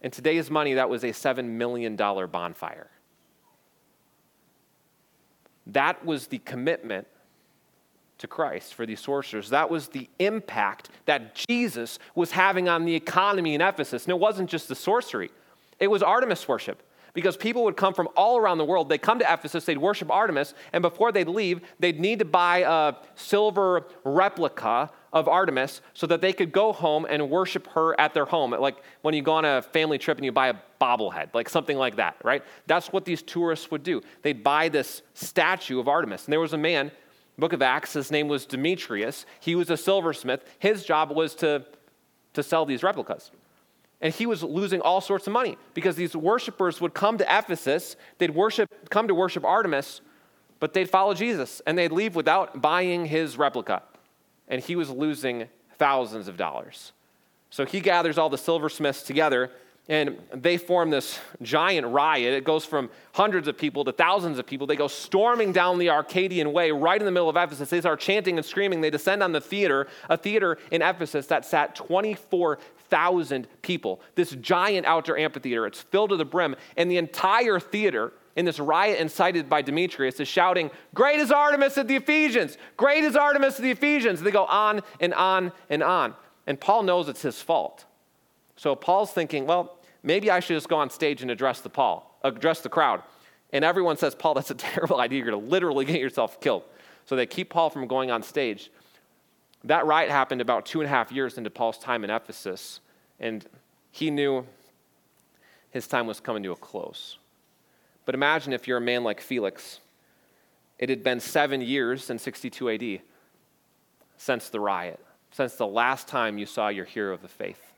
In 0.00 0.10
today's 0.10 0.50
money, 0.50 0.74
that 0.74 0.88
was 0.88 1.04
a 1.04 1.08
$7 1.08 1.44
million 1.44 1.94
bonfire. 1.94 2.88
That 5.66 6.04
was 6.04 6.28
the 6.28 6.38
commitment 6.38 7.06
to 8.18 8.26
Christ 8.26 8.72
for 8.74 8.86
these 8.86 9.00
sorcerers. 9.00 9.50
That 9.50 9.68
was 9.68 9.88
the 9.88 10.08
impact 10.18 10.88
that 11.04 11.34
Jesus 11.34 11.98
was 12.14 12.30
having 12.30 12.68
on 12.68 12.86
the 12.86 12.94
economy 12.94 13.54
in 13.54 13.60
Ephesus. 13.60 14.04
And 14.04 14.12
it 14.12 14.18
wasn't 14.18 14.48
just 14.48 14.68
the 14.68 14.74
sorcery, 14.74 15.30
it 15.78 15.88
was 15.88 16.02
Artemis 16.02 16.48
worship 16.48 16.82
because 17.14 17.36
people 17.36 17.64
would 17.64 17.76
come 17.76 17.94
from 17.94 18.08
all 18.16 18.38
around 18.38 18.58
the 18.58 18.64
world. 18.64 18.88
They'd 18.88 19.02
come 19.02 19.18
to 19.18 19.32
Ephesus, 19.32 19.64
they'd 19.64 19.78
worship 19.78 20.10
Artemis, 20.10 20.54
and 20.72 20.82
before 20.82 21.12
they'd 21.12 21.28
leave, 21.28 21.60
they'd 21.78 22.00
need 22.00 22.18
to 22.20 22.24
buy 22.24 22.58
a 22.58 22.94
silver 23.14 23.86
replica 24.04 24.90
of 25.12 25.28
Artemis 25.28 25.82
so 25.92 26.06
that 26.06 26.22
they 26.22 26.32
could 26.32 26.52
go 26.52 26.72
home 26.72 27.06
and 27.08 27.28
worship 27.28 27.66
her 27.68 27.98
at 28.00 28.14
their 28.14 28.24
home. 28.24 28.52
Like 28.52 28.82
when 29.02 29.14
you 29.14 29.22
go 29.22 29.32
on 29.32 29.44
a 29.44 29.60
family 29.60 29.98
trip 29.98 30.16
and 30.16 30.24
you 30.24 30.32
buy 30.32 30.48
a 30.48 30.54
bobblehead, 30.80 31.34
like 31.34 31.48
something 31.48 31.76
like 31.76 31.96
that, 31.96 32.16
right? 32.24 32.42
That's 32.66 32.92
what 32.92 33.04
these 33.04 33.20
tourists 33.20 33.70
would 33.70 33.82
do. 33.82 34.00
They'd 34.22 34.42
buy 34.42 34.68
this 34.70 35.02
statue 35.12 35.78
of 35.78 35.88
Artemis. 35.88 36.24
And 36.24 36.32
there 36.32 36.40
was 36.40 36.54
a 36.54 36.58
man, 36.58 36.90
book 37.38 37.52
of 37.52 37.60
Acts, 37.60 37.92
his 37.92 38.10
name 38.10 38.26
was 38.26 38.46
Demetrius. 38.46 39.26
He 39.40 39.54
was 39.54 39.68
a 39.68 39.76
silversmith. 39.76 40.44
His 40.58 40.84
job 40.84 41.10
was 41.10 41.34
to, 41.36 41.66
to 42.32 42.42
sell 42.42 42.64
these 42.64 42.82
replicas. 42.82 43.30
And 44.02 44.12
he 44.12 44.26
was 44.26 44.42
losing 44.42 44.80
all 44.80 45.00
sorts 45.00 45.28
of 45.28 45.32
money 45.32 45.56
because 45.74 45.94
these 45.94 46.14
worshipers 46.14 46.80
would 46.80 46.92
come 46.92 47.18
to 47.18 47.24
Ephesus, 47.24 47.96
they'd 48.18 48.34
worship, 48.34 48.90
come 48.90 49.06
to 49.06 49.14
worship 49.14 49.44
Artemis, 49.44 50.00
but 50.58 50.74
they'd 50.74 50.90
follow 50.90 51.14
Jesus 51.14 51.62
and 51.66 51.78
they'd 51.78 51.92
leave 51.92 52.16
without 52.16 52.60
buying 52.60 53.06
his 53.06 53.38
replica. 53.38 53.82
And 54.48 54.60
he 54.60 54.74
was 54.76 54.90
losing 54.90 55.48
thousands 55.78 56.26
of 56.26 56.36
dollars. 56.36 56.92
So 57.50 57.64
he 57.64 57.80
gathers 57.80 58.18
all 58.18 58.28
the 58.28 58.38
silversmiths 58.38 59.02
together 59.02 59.50
and 59.88 60.16
they 60.32 60.58
form 60.58 60.90
this 60.90 61.18
giant 61.42 61.86
riot. 61.88 62.34
It 62.34 62.44
goes 62.44 62.64
from 62.64 62.88
hundreds 63.12 63.48
of 63.48 63.58
people 63.58 63.84
to 63.84 63.92
thousands 63.92 64.38
of 64.38 64.46
people. 64.46 64.66
They 64.66 64.76
go 64.76 64.86
storming 64.86 65.52
down 65.52 65.78
the 65.78 65.90
Arcadian 65.90 66.52
Way 66.52 66.70
right 66.70 67.00
in 67.00 67.04
the 67.04 67.10
middle 67.10 67.28
of 67.28 67.36
Ephesus. 67.36 67.68
They 67.68 67.80
start 67.80 67.98
chanting 67.98 68.36
and 68.36 68.46
screaming. 68.46 68.80
They 68.80 68.90
descend 68.90 69.24
on 69.24 69.32
the 69.32 69.40
theater, 69.40 69.88
a 70.08 70.16
theater 70.16 70.58
in 70.70 70.82
Ephesus 70.82 71.26
that 71.26 71.44
sat 71.44 71.74
24,000 72.92 73.48
people. 73.62 74.00
This 74.14 74.30
giant 74.32 74.86
outdoor 74.86 75.16
amphitheater. 75.16 75.66
It's 75.66 75.80
filled 75.80 76.10
to 76.10 76.16
the 76.16 76.24
brim, 76.24 76.54
and 76.76 76.90
the 76.90 76.98
entire 76.98 77.58
theater 77.58 78.12
in 78.36 78.44
this 78.44 78.58
riot 78.58 78.98
incited 78.98 79.48
by 79.48 79.62
Demetrius 79.62 80.20
is 80.20 80.28
shouting, 80.28 80.70
Great 80.94 81.18
is 81.20 81.30
Artemis 81.30 81.76
of 81.76 81.88
the 81.88 81.96
Ephesians! 81.96 82.56
Great 82.76 83.04
is 83.04 83.16
Artemis 83.16 83.58
of 83.58 83.62
the 83.62 83.70
Ephesians! 83.70 84.20
And 84.20 84.26
they 84.26 84.30
go 84.30 84.46
on 84.46 84.80
and 85.00 85.12
on 85.14 85.52
and 85.68 85.82
on. 85.82 86.14
And 86.46 86.60
Paul 86.60 86.82
knows 86.82 87.08
it's 87.08 87.22
his 87.22 87.40
fault. 87.40 87.84
So 88.56 88.74
Paul's 88.74 89.12
thinking, 89.12 89.46
well, 89.46 89.78
maybe 90.02 90.30
I 90.30 90.40
should 90.40 90.56
just 90.56 90.68
go 90.68 90.76
on 90.76 90.90
stage 90.90 91.22
and 91.22 91.30
address 91.30 91.60
the 91.60 91.70
Paul, 91.70 92.18
address 92.22 92.60
the 92.60 92.68
crowd. 92.68 93.02
And 93.52 93.64
everyone 93.64 93.96
says, 93.96 94.14
Paul, 94.14 94.34
that's 94.34 94.50
a 94.50 94.54
terrible 94.70 95.00
idea. 95.00 95.18
You're 95.18 95.30
going 95.30 95.44
to 95.44 95.50
literally 95.50 95.84
get 95.84 96.00
yourself 96.00 96.40
killed. 96.40 96.62
So 97.04 97.16
they 97.16 97.26
keep 97.26 97.50
Paul 97.50 97.68
from 97.68 97.86
going 97.86 98.10
on 98.10 98.22
stage. 98.22 98.70
That 99.64 99.86
riot 99.86 100.10
happened 100.10 100.40
about 100.40 100.66
two 100.66 100.80
and 100.80 100.86
a 100.86 100.90
half 100.90 101.12
years 101.12 101.38
into 101.38 101.50
Paul's 101.50 101.78
time 101.78 102.04
in 102.04 102.10
Ephesus, 102.10 102.80
and 103.20 103.46
he 103.90 104.10
knew 104.10 104.46
his 105.70 105.86
time 105.86 106.06
was 106.06 106.20
coming 106.20 106.42
to 106.42 106.52
a 106.52 106.56
close. 106.56 107.18
But 108.04 108.14
imagine 108.14 108.52
if 108.52 108.66
you're 108.66 108.78
a 108.78 108.80
man 108.80 109.04
like 109.04 109.20
Felix. 109.20 109.80
It 110.78 110.88
had 110.88 111.04
been 111.04 111.20
seven 111.20 111.60
years 111.60 112.10
in 112.10 112.18
62 112.18 112.70
AD 112.70 113.00
since 114.16 114.48
the 114.48 114.58
riot, 114.58 114.98
since 115.30 115.54
the 115.54 115.66
last 115.66 116.08
time 116.08 116.38
you 116.38 116.46
saw 116.46 116.68
your 116.68 116.84
hero 116.84 117.14
of 117.14 117.22
the 117.22 117.28
faith 117.28 117.72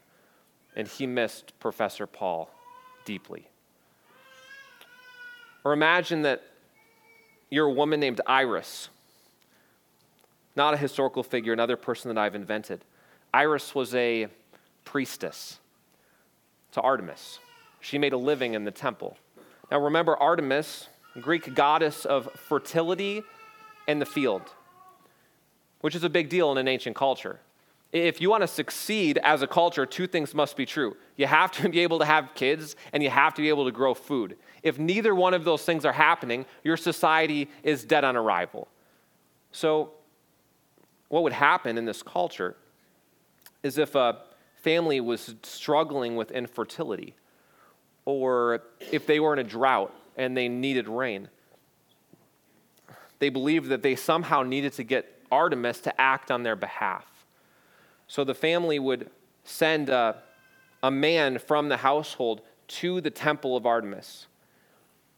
and 0.76 0.88
he 0.88 1.06
missed 1.06 1.58
Professor 1.60 2.06
Paul 2.06 2.50
deeply. 3.04 3.48
Or 5.64 5.72
imagine 5.72 6.22
that 6.22 6.42
you're 7.50 7.66
a 7.66 7.72
woman 7.72 8.00
named 8.00 8.20
Iris, 8.26 8.88
not 10.56 10.74
a 10.74 10.76
historical 10.76 11.22
figure, 11.22 11.52
another 11.52 11.76
person 11.76 12.08
that 12.14 12.20
I've 12.20 12.34
invented. 12.34 12.84
Iris 13.32 13.74
was 13.74 13.94
a 13.94 14.28
priestess 14.84 15.58
to 16.72 16.80
Artemis. 16.80 17.38
She 17.80 17.98
made 17.98 18.12
a 18.12 18.16
living 18.16 18.54
in 18.54 18.64
the 18.64 18.70
temple. 18.70 19.16
Now 19.70 19.80
remember, 19.80 20.16
Artemis, 20.16 20.88
Greek 21.20 21.54
goddess 21.54 22.04
of 22.04 22.28
fertility 22.32 23.22
and 23.88 24.00
the 24.00 24.06
field, 24.06 24.42
which 25.80 25.94
is 25.94 26.04
a 26.04 26.08
big 26.08 26.28
deal 26.28 26.52
in 26.52 26.58
an 26.58 26.68
ancient 26.68 26.96
culture 26.96 27.40
if 27.94 28.20
you 28.20 28.28
want 28.28 28.42
to 28.42 28.48
succeed 28.48 29.18
as 29.22 29.40
a 29.42 29.46
culture, 29.46 29.86
two 29.86 30.08
things 30.08 30.34
must 30.34 30.56
be 30.56 30.66
true. 30.66 30.96
You 31.16 31.26
have 31.26 31.52
to 31.52 31.68
be 31.68 31.80
able 31.80 32.00
to 32.00 32.04
have 32.04 32.30
kids 32.34 32.74
and 32.92 33.02
you 33.02 33.08
have 33.08 33.34
to 33.34 33.42
be 33.42 33.48
able 33.48 33.64
to 33.66 33.70
grow 33.70 33.94
food. 33.94 34.36
If 34.64 34.80
neither 34.80 35.14
one 35.14 35.32
of 35.32 35.44
those 35.44 35.62
things 35.62 35.84
are 35.84 35.92
happening, 35.92 36.44
your 36.64 36.76
society 36.76 37.48
is 37.62 37.84
dead 37.84 38.02
on 38.02 38.16
arrival. 38.16 38.66
So, 39.52 39.92
what 41.08 41.22
would 41.22 41.32
happen 41.32 41.78
in 41.78 41.84
this 41.84 42.02
culture 42.02 42.56
is 43.62 43.78
if 43.78 43.94
a 43.94 44.18
family 44.56 45.00
was 45.00 45.34
struggling 45.42 46.16
with 46.16 46.30
infertility, 46.30 47.14
or 48.04 48.62
if 48.92 49.06
they 49.06 49.20
were 49.20 49.32
in 49.32 49.38
a 49.38 49.44
drought 49.44 49.94
and 50.16 50.36
they 50.36 50.48
needed 50.48 50.88
rain, 50.88 51.28
they 53.18 53.28
believed 53.28 53.68
that 53.68 53.82
they 53.82 53.96
somehow 53.96 54.42
needed 54.42 54.72
to 54.74 54.82
get 54.82 55.22
Artemis 55.30 55.80
to 55.80 56.00
act 56.00 56.30
on 56.30 56.42
their 56.42 56.56
behalf. 56.56 57.06
So 58.06 58.24
the 58.24 58.34
family 58.34 58.78
would 58.78 59.10
send 59.44 59.88
a, 59.88 60.22
a 60.82 60.90
man 60.90 61.38
from 61.38 61.68
the 61.68 61.78
household 61.78 62.42
to 62.66 63.00
the 63.00 63.10
temple 63.10 63.56
of 63.56 63.66
Artemis, 63.66 64.26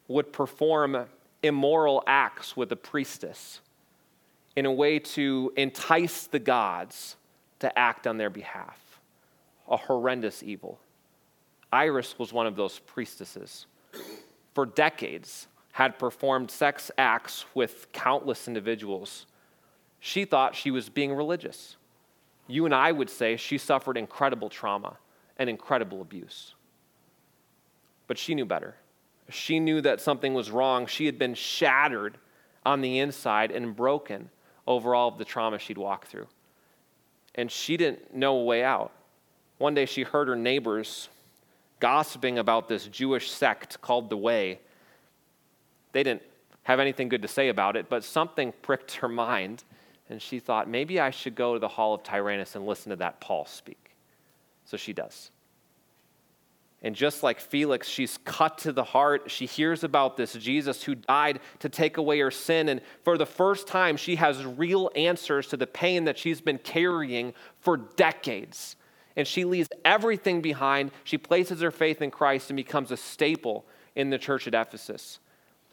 would 0.08 0.32
perform 0.32 1.06
immoral 1.42 2.02
acts 2.06 2.56
with 2.56 2.68
the 2.68 2.76
priestess 2.76 3.60
in 4.56 4.66
a 4.66 4.72
way 4.72 4.98
to 4.98 5.52
entice 5.56 6.26
the 6.26 6.38
gods 6.38 7.16
to 7.60 7.78
act 7.78 8.06
on 8.06 8.16
their 8.16 8.30
behalf. 8.30 9.00
A 9.68 9.76
horrendous 9.76 10.42
evil. 10.42 10.78
Iris 11.72 12.18
was 12.18 12.32
one 12.32 12.46
of 12.46 12.56
those 12.56 12.78
priestesses. 12.80 13.66
For 14.54 14.66
decades, 14.66 15.48
had 15.72 15.98
performed 15.98 16.50
sex 16.50 16.90
acts 16.96 17.44
with 17.54 17.92
countless 17.92 18.48
individuals. 18.48 19.26
She 20.00 20.24
thought 20.24 20.54
she 20.54 20.70
was 20.70 20.88
being 20.88 21.12
religious 21.12 21.76
you 22.46 22.64
and 22.64 22.74
I 22.74 22.92
would 22.92 23.10
say 23.10 23.36
she 23.36 23.58
suffered 23.58 23.96
incredible 23.96 24.48
trauma 24.48 24.96
and 25.38 25.50
incredible 25.50 26.00
abuse. 26.00 26.54
But 28.06 28.18
she 28.18 28.34
knew 28.34 28.44
better. 28.44 28.76
She 29.28 29.58
knew 29.58 29.80
that 29.80 30.00
something 30.00 30.32
was 30.34 30.50
wrong. 30.50 30.86
She 30.86 31.06
had 31.06 31.18
been 31.18 31.34
shattered 31.34 32.18
on 32.64 32.80
the 32.80 33.00
inside 33.00 33.50
and 33.50 33.74
broken 33.74 34.30
over 34.66 34.94
all 34.94 35.08
of 35.08 35.18
the 35.18 35.24
trauma 35.24 35.58
she'd 35.58 35.78
walked 35.78 36.08
through. 36.08 36.26
And 37.34 37.50
she 37.50 37.76
didn't 37.76 38.14
know 38.14 38.36
a 38.36 38.44
way 38.44 38.64
out. 38.64 38.92
One 39.58 39.74
day 39.74 39.86
she 39.86 40.02
heard 40.02 40.28
her 40.28 40.36
neighbors 40.36 41.08
gossiping 41.80 42.38
about 42.38 42.68
this 42.68 42.86
Jewish 42.86 43.30
sect 43.30 43.80
called 43.80 44.10
the 44.10 44.16
Way. 44.16 44.60
They 45.92 46.02
didn't 46.02 46.22
have 46.62 46.80
anything 46.80 47.08
good 47.08 47.22
to 47.22 47.28
say 47.28 47.48
about 47.48 47.76
it, 47.76 47.88
but 47.88 48.02
something 48.04 48.52
pricked 48.62 48.96
her 48.96 49.08
mind 49.08 49.64
and 50.08 50.22
she 50.22 50.38
thought, 50.38 50.68
maybe 50.68 51.00
I 51.00 51.10
should 51.10 51.34
go 51.34 51.54
to 51.54 51.58
the 51.58 51.68
hall 51.68 51.94
of 51.94 52.02
Tyrannus 52.02 52.54
and 52.54 52.66
listen 52.66 52.90
to 52.90 52.96
that 52.96 53.20
Paul 53.20 53.44
speak. 53.46 53.94
So 54.64 54.76
she 54.76 54.92
does. 54.92 55.30
And 56.86 56.94
just 56.94 57.24
like 57.24 57.40
Felix, 57.40 57.88
she's 57.88 58.16
cut 58.18 58.58
to 58.58 58.72
the 58.72 58.84
heart. 58.84 59.28
She 59.28 59.44
hears 59.44 59.82
about 59.82 60.16
this 60.16 60.34
Jesus 60.34 60.84
who 60.84 60.94
died 60.94 61.40
to 61.58 61.68
take 61.68 61.96
away 61.96 62.20
her 62.20 62.30
sin. 62.30 62.68
And 62.68 62.80
for 63.02 63.18
the 63.18 63.26
first 63.26 63.66
time, 63.66 63.96
she 63.96 64.14
has 64.14 64.46
real 64.46 64.92
answers 64.94 65.48
to 65.48 65.56
the 65.56 65.66
pain 65.66 66.04
that 66.04 66.16
she's 66.16 66.40
been 66.40 66.58
carrying 66.58 67.34
for 67.58 67.76
decades. 67.76 68.76
And 69.16 69.26
she 69.26 69.44
leaves 69.44 69.68
everything 69.84 70.40
behind. 70.40 70.92
She 71.02 71.18
places 71.18 71.60
her 71.60 71.72
faith 71.72 72.00
in 72.02 72.12
Christ 72.12 72.50
and 72.50 72.56
becomes 72.56 72.92
a 72.92 72.96
staple 72.96 73.64
in 73.96 74.10
the 74.10 74.18
church 74.18 74.46
at 74.46 74.54
Ephesus. 74.54 75.18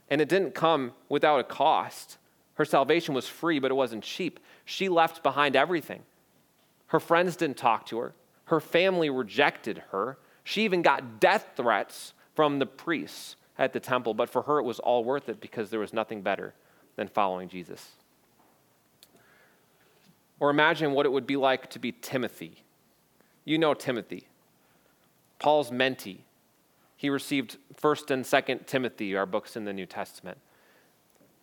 And 0.09 0.19
it 0.19 0.29
didn't 0.29 0.55
come 0.55 0.93
without 1.09 1.39
a 1.39 1.43
cost. 1.43 2.17
Her 2.55 2.65
salvation 2.65 3.13
was 3.13 3.27
free, 3.27 3.59
but 3.59 3.69
it 3.69 3.75
wasn't 3.75 4.03
cheap. 4.03 4.39
She 4.65 4.89
left 4.89 5.21
behind 5.21 5.55
everything. 5.55 6.01
Her 6.87 6.99
friends 6.99 7.35
didn't 7.35 7.57
talk 7.57 7.85
to 7.87 7.99
her, 7.99 8.15
her 8.45 8.59
family 8.59 9.11
rejected 9.11 9.83
her. 9.91 10.17
She 10.43 10.63
even 10.63 10.81
got 10.81 11.19
death 11.19 11.51
threats 11.55 12.13
from 12.35 12.59
the 12.59 12.65
priests 12.65 13.35
at 13.57 13.73
the 13.73 13.79
temple, 13.79 14.13
but 14.13 14.29
for 14.29 14.43
her 14.43 14.59
it 14.59 14.63
was 14.63 14.79
all 14.79 15.03
worth 15.03 15.29
it 15.29 15.39
because 15.39 15.69
there 15.69 15.79
was 15.79 15.93
nothing 15.93 16.21
better 16.21 16.53
than 16.95 17.07
following 17.07 17.49
Jesus. 17.49 17.91
Or 20.39 20.49
imagine 20.49 20.91
what 20.91 21.05
it 21.05 21.11
would 21.11 21.27
be 21.27 21.37
like 21.37 21.69
to 21.71 21.79
be 21.79 21.91
Timothy. 21.91 22.63
You 23.45 23.57
know 23.57 23.73
Timothy, 23.73 24.27
Paul's 25.39 25.71
mentee. 25.71 26.19
He 26.95 27.09
received 27.09 27.57
1st 27.81 28.11
and 28.11 28.25
2nd 28.25 28.65
Timothy, 28.65 29.15
our 29.15 29.25
books 29.25 29.55
in 29.55 29.65
the 29.65 29.73
New 29.73 29.85
Testament. 29.85 30.37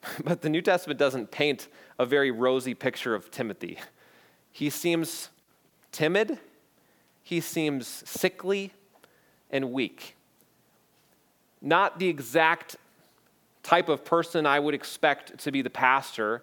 But 0.25 0.41
the 0.41 0.49
New 0.49 0.63
Testament 0.63 0.99
doesn't 0.99 1.31
paint 1.31 1.69
a 1.99 2.07
very 2.07 2.31
rosy 2.31 2.73
picture 2.75 3.15
of 3.15 3.31
Timothy. 3.31 3.79
He 4.51 4.71
seems 4.71 5.29
timid, 5.93 6.39
he 7.23 7.41
seems 7.41 7.87
sickly 7.87 8.73
and 9.51 9.73
weak. 9.73 10.17
Not 11.61 11.99
the 11.99 12.09
exact 12.09 12.77
type 13.63 13.89
of 13.89 14.05
person 14.05 14.47
I 14.47 14.59
would 14.59 14.75
expect 14.75 15.39
to 15.39 15.53
be 15.53 15.63
the 15.63 15.71
pastor 15.71 16.43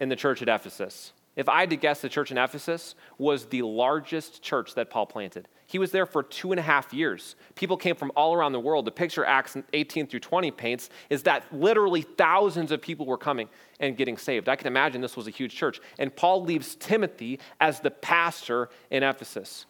in 0.00 0.08
the 0.08 0.16
church 0.16 0.42
at 0.42 0.48
Ephesus. 0.48 1.12
If 1.34 1.48
I 1.48 1.60
had 1.60 1.70
to 1.70 1.76
guess, 1.76 2.00
the 2.00 2.08
church 2.08 2.30
in 2.30 2.36
Ephesus 2.36 2.94
was 3.16 3.46
the 3.46 3.62
largest 3.62 4.42
church 4.42 4.74
that 4.74 4.90
Paul 4.90 5.06
planted. 5.06 5.48
He 5.66 5.78
was 5.78 5.90
there 5.90 6.04
for 6.04 6.22
two 6.22 6.52
and 6.52 6.58
a 6.58 6.62
half 6.62 6.92
years. 6.92 7.34
People 7.54 7.78
came 7.78 7.96
from 7.96 8.12
all 8.14 8.34
around 8.34 8.52
the 8.52 8.60
world. 8.60 8.84
The 8.84 8.90
picture 8.90 9.24
Acts 9.24 9.56
18 9.72 10.06
through 10.06 10.20
20 10.20 10.50
paints 10.50 10.90
is 11.08 11.22
that 11.22 11.44
literally 11.50 12.02
thousands 12.02 12.70
of 12.70 12.82
people 12.82 13.06
were 13.06 13.16
coming 13.16 13.48
and 13.80 13.96
getting 13.96 14.18
saved. 14.18 14.50
I 14.50 14.56
can 14.56 14.66
imagine 14.66 15.00
this 15.00 15.16
was 15.16 15.26
a 15.26 15.30
huge 15.30 15.54
church. 15.54 15.80
And 15.98 16.14
Paul 16.14 16.42
leaves 16.42 16.74
Timothy 16.74 17.40
as 17.58 17.80
the 17.80 17.90
pastor 17.90 18.68
in 18.90 19.02
Ephesus. 19.02 19.64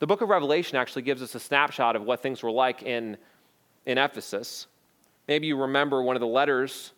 The 0.00 0.06
book 0.06 0.22
of 0.22 0.30
Revelation 0.30 0.78
actually 0.78 1.02
gives 1.02 1.22
us 1.22 1.34
a 1.34 1.40
snapshot 1.40 1.94
of 1.94 2.02
what 2.02 2.22
things 2.22 2.42
were 2.42 2.50
like 2.50 2.82
in, 2.82 3.18
in 3.84 3.98
Ephesus. 3.98 4.66
Maybe 5.28 5.46
you 5.46 5.56
remember 5.56 6.02
one 6.02 6.16
of 6.16 6.20
the 6.20 6.26
letters 6.26 6.92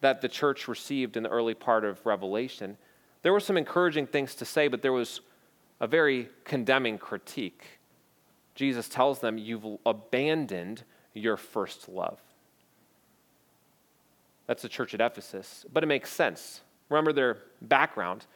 that 0.00 0.20
the 0.20 0.28
church 0.28 0.66
received 0.66 1.16
in 1.16 1.22
the 1.22 1.28
early 1.28 1.54
part 1.54 1.84
of 1.84 2.04
Revelation. 2.04 2.76
There 3.22 3.32
were 3.32 3.40
some 3.40 3.56
encouraging 3.56 4.08
things 4.08 4.34
to 4.34 4.44
say, 4.44 4.66
but 4.66 4.82
there 4.82 4.92
was 4.92 5.20
a 5.80 5.86
very 5.86 6.28
condemning 6.44 6.98
critique. 6.98 7.62
Jesus 8.56 8.88
tells 8.88 9.20
them, 9.20 9.38
You've 9.38 9.78
abandoned 9.86 10.82
your 11.14 11.36
first 11.36 11.88
love. 11.88 12.18
That's 14.48 14.62
the 14.62 14.68
church 14.68 14.92
at 14.92 15.00
Ephesus. 15.00 15.64
But 15.72 15.84
it 15.84 15.86
makes 15.86 16.10
sense. 16.10 16.62
Remember 16.88 17.12
their 17.12 17.38
background. 17.62 18.26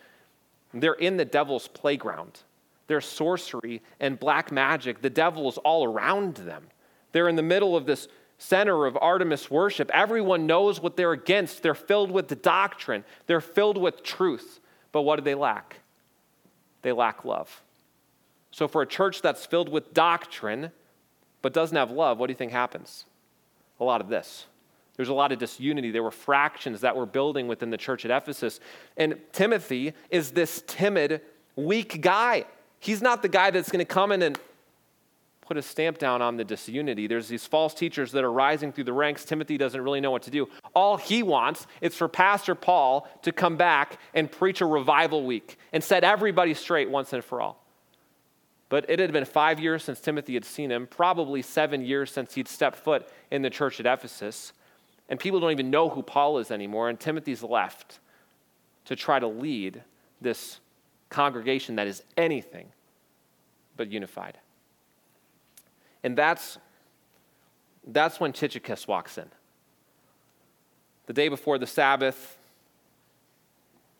They're 0.73 0.93
in 0.93 1.17
the 1.17 1.25
devil's 1.25 1.67
playground. 1.67 2.43
There's 2.87 3.07
sorcery 3.07 3.83
and 4.01 4.19
black 4.19 4.53
magic. 4.53 5.01
The 5.01 5.11
devil 5.11 5.49
is 5.49 5.59
all 5.59 5.85
around 5.85 6.37
them. 6.37 6.65
They're 7.13 7.29
in 7.29 7.37
the 7.37 7.43
middle 7.43 7.77
of 7.77 7.87
this 7.87 8.09
center 8.39 8.87
of 8.87 8.99
Artemis 9.01 9.51
worship. 9.51 9.91
Everyone 9.93 10.47
knows 10.47 10.81
what 10.81 10.97
they're 10.97 11.13
against. 11.13 11.63
They're 11.63 11.75
filled 11.75 12.11
with 12.11 12.29
the 12.29 12.37
doctrine, 12.37 13.05
they're 13.27 13.41
filled 13.41 13.79
with 13.79 14.03
truth. 14.03 14.61
But 14.93 15.03
what 15.03 15.17
do 15.17 15.23
they 15.23 15.35
lack? 15.35 15.81
They 16.83 16.93
lack 16.93 17.25
love. 17.25 17.63
So, 18.53 18.69
for 18.69 18.83
a 18.83 18.87
church 18.87 19.23
that's 19.23 19.45
filled 19.45 19.69
with 19.69 19.93
doctrine 19.93 20.71
but 21.43 21.53
doesn't 21.53 21.77
have 21.77 21.91
love, 21.91 22.19
what 22.19 22.29
do 22.29 22.33
you 22.33 22.37
think 22.37 22.53
happens? 22.53 23.05
A 23.81 23.85
lot 23.85 24.01
of 24.01 24.09
this. 24.09 24.47
There's 24.97 25.09
a 25.09 25.15
lot 25.15 25.33
of 25.33 25.39
disunity. 25.39 25.91
There 25.91 26.05
were 26.05 26.13
fractions 26.13 26.83
that 26.83 26.95
were 26.95 27.07
building 27.07 27.49
within 27.49 27.71
the 27.71 27.77
church 27.77 28.05
at 28.05 28.11
Ephesus. 28.11 28.61
And 28.97 29.19
Timothy 29.33 29.93
is 30.09 30.31
this 30.31 30.63
timid, 30.69 31.21
weak 31.57 32.01
guy. 32.01 32.45
He's 32.85 33.01
not 33.01 33.23
the 33.23 33.29
guy 33.29 33.51
that's 33.51 33.71
going 33.71 33.79
to 33.79 33.87
come 33.87 34.13
in 34.13 34.21
and 34.21 34.39
put 35.41 35.57
a 35.57 35.63
stamp 35.63 35.97
down 35.97 36.21
on 36.21 36.37
the 36.37 36.45
disunity. 36.45 37.07
There's 37.07 37.29
these 37.29 37.47
false 37.47 37.73
teachers 37.73 38.13
that 38.13 38.23
are 38.25 38.31
rising 38.31 38.73
through 38.73 38.85
the 38.85 38.93
ranks. 38.93 39.25
Timothy 39.25 39.57
doesn't 39.57 39.81
really 39.81 40.03
know 40.03 40.11
what 40.11 40.23
to 40.25 40.31
do. 40.31 40.51
All 40.75 40.99
he 40.99 41.23
wants 41.23 41.67
is 41.81 41.95
for 41.95 42.09
Pastor 42.09 42.55
Paul 42.55 43.09
to 43.23 43.33
come 43.33 43.57
back 43.57 43.99
and 44.13 44.31
preach 44.31 44.61
a 44.61 44.67
revival 44.67 45.25
week 45.25 45.57
and 45.73 45.83
set 45.83 46.05
everybody 46.05 46.53
straight 46.53 46.91
once 46.91 47.11
and 47.15 47.25
for 47.25 47.41
all. 47.41 47.65
But 48.69 48.85
it 48.91 48.99
had 48.99 49.13
been 49.13 49.25
five 49.25 49.59
years 49.59 49.83
since 49.83 49.99
Timothy 50.01 50.35
had 50.35 50.45
seen 50.45 50.71
him, 50.71 50.87
probably 50.87 51.41
seven 51.41 51.83
years 51.83 52.11
since 52.11 52.35
he'd 52.35 52.49
stepped 52.49 52.77
foot 52.77 53.09
in 53.31 53.41
the 53.41 53.51
church 53.51 53.81
at 53.81 53.87
Ephesus. 53.87 54.53
And 55.09 55.19
people 55.19 55.41
don't 55.41 55.53
even 55.53 55.71
know 55.71 55.89
who 55.89 56.03
Paul 56.03 56.37
is 56.37 56.51
anymore. 56.51 56.91
And 56.91 57.01
Timothy's 57.01 57.43
left 57.43 57.99
to 58.85 58.95
try 58.95 59.19
to 59.19 59.27
lead 59.27 59.83
this 60.21 60.61
congregation 61.15 61.77
that 61.77 61.87
is 61.87 62.03
anything 62.17 62.67
but 63.77 63.91
unified. 63.91 64.37
And 66.03 66.19
that's, 66.19 66.59
that's 67.87 68.19
when 68.19 68.33
Tychicus 68.33 68.89
walks 68.89 69.17
in. 69.17 69.31
The 71.07 71.13
day 71.13 71.29
before 71.29 71.57
the 71.59 71.67
Sabbath, 71.69 72.37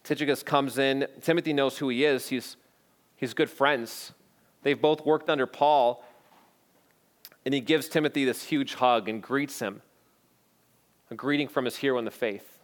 Tychicus 0.03 0.43
comes 0.43 0.79
in. 0.79 1.07
Timothy 1.23 1.53
knows 1.53 1.79
who 1.79 1.89
he 1.89 2.05
is. 2.05 2.29
He's, 2.29 2.57
he's 3.15 3.33
good 3.33 3.49
friends. 3.49 4.13
They've 4.65 4.81
both 4.81 5.07
worked 5.07 5.31
under 5.31 5.47
Paul. 5.47 6.05
And 7.45 7.55
he 7.55 7.61
gives 7.61 7.89
Timothy 7.89 8.25
this 8.25 8.43
huge 8.43 8.75
hug 8.75 9.09
and 9.09 9.23
greets 9.23 9.61
him 9.61 9.83
a 11.11 11.15
greeting 11.15 11.47
from 11.47 11.65
his 11.65 11.77
hero 11.77 11.99
in 11.99 12.05
the 12.05 12.11
faith. 12.11 12.59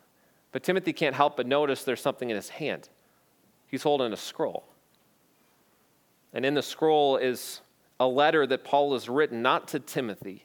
But 0.51 0.65
Timothy 0.65 0.93
can't 0.93 1.15
help 1.15 1.37
but 1.37 1.47
notice 1.47 1.85
there's 1.85 2.01
something 2.01 2.31
in 2.31 2.37
his 2.37 2.49
hand. 2.49 2.89
He's 3.71 3.83
holding 3.83 4.13
a 4.13 4.17
scroll. 4.17 4.65
And 6.33 6.45
in 6.45 6.55
the 6.55 6.63
scroll 6.63 7.17
is 7.17 7.61
a 7.99 8.07
letter 8.07 8.47
that 8.47 8.65
Paul 8.65 8.93
has 8.95 9.09
written 9.09 9.43
not 9.43 9.69
to 9.69 9.79
Timothy, 9.79 10.45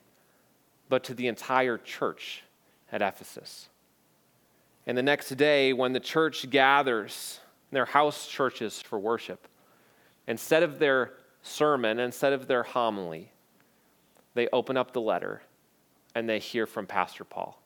but 0.89 1.03
to 1.05 1.13
the 1.13 1.27
entire 1.27 1.77
church 1.77 2.43
at 2.91 3.01
Ephesus. 3.01 3.69
And 4.85 4.97
the 4.97 5.03
next 5.03 5.29
day, 5.29 5.73
when 5.73 5.93
the 5.93 5.99
church 5.99 6.49
gathers 6.49 7.39
in 7.71 7.75
their 7.75 7.85
house 7.85 8.27
churches 8.27 8.81
for 8.81 8.99
worship, 8.99 9.47
instead 10.27 10.61
of 10.61 10.77
their 10.77 11.13
sermon, 11.41 11.99
instead 11.99 12.33
of 12.33 12.47
their 12.47 12.63
homily, 12.63 13.31
they 14.35 14.47
open 14.53 14.77
up 14.77 14.93
the 14.93 15.01
letter 15.01 15.41
and 16.13 16.29
they 16.29 16.39
hear 16.39 16.67
from 16.67 16.85
Pastor 16.85 17.23
Paul 17.23 17.59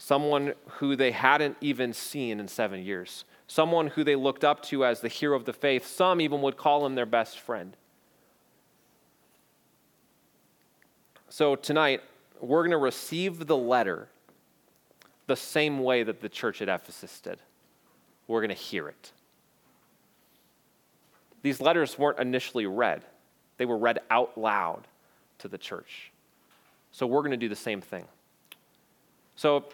someone 0.00 0.54
who 0.66 0.96
they 0.96 1.10
hadn't 1.10 1.56
even 1.60 1.92
seen 1.92 2.40
in 2.40 2.48
seven 2.48 2.82
years, 2.82 3.26
someone 3.50 3.88
who 3.88 4.04
they 4.04 4.14
looked 4.14 4.44
up 4.44 4.62
to 4.62 4.84
as 4.84 5.00
the 5.00 5.08
hero 5.08 5.36
of 5.36 5.44
the 5.44 5.52
faith. 5.52 5.84
Some 5.84 6.20
even 6.20 6.40
would 6.42 6.56
call 6.56 6.86
him 6.86 6.94
their 6.94 7.04
best 7.04 7.40
friend. 7.40 7.76
So 11.28 11.56
tonight, 11.56 12.00
we're 12.40 12.60
going 12.60 12.70
to 12.70 12.76
receive 12.76 13.48
the 13.48 13.56
letter 13.56 14.08
the 15.26 15.34
same 15.34 15.80
way 15.80 16.04
that 16.04 16.20
the 16.20 16.28
church 16.28 16.62
at 16.62 16.68
Ephesus 16.68 17.20
did. 17.20 17.40
We're 18.28 18.38
going 18.38 18.50
to 18.50 18.54
hear 18.54 18.86
it. 18.86 19.10
These 21.42 21.60
letters 21.60 21.98
weren't 21.98 22.20
initially 22.20 22.66
read, 22.66 23.02
they 23.56 23.66
were 23.66 23.78
read 23.78 23.98
out 24.10 24.38
loud 24.38 24.86
to 25.38 25.48
the 25.48 25.58
church. 25.58 26.12
So 26.92 27.04
we're 27.04 27.22
going 27.22 27.32
to 27.32 27.36
do 27.36 27.48
the 27.48 27.56
same 27.56 27.80
thing. 27.80 28.04
So 29.34 29.64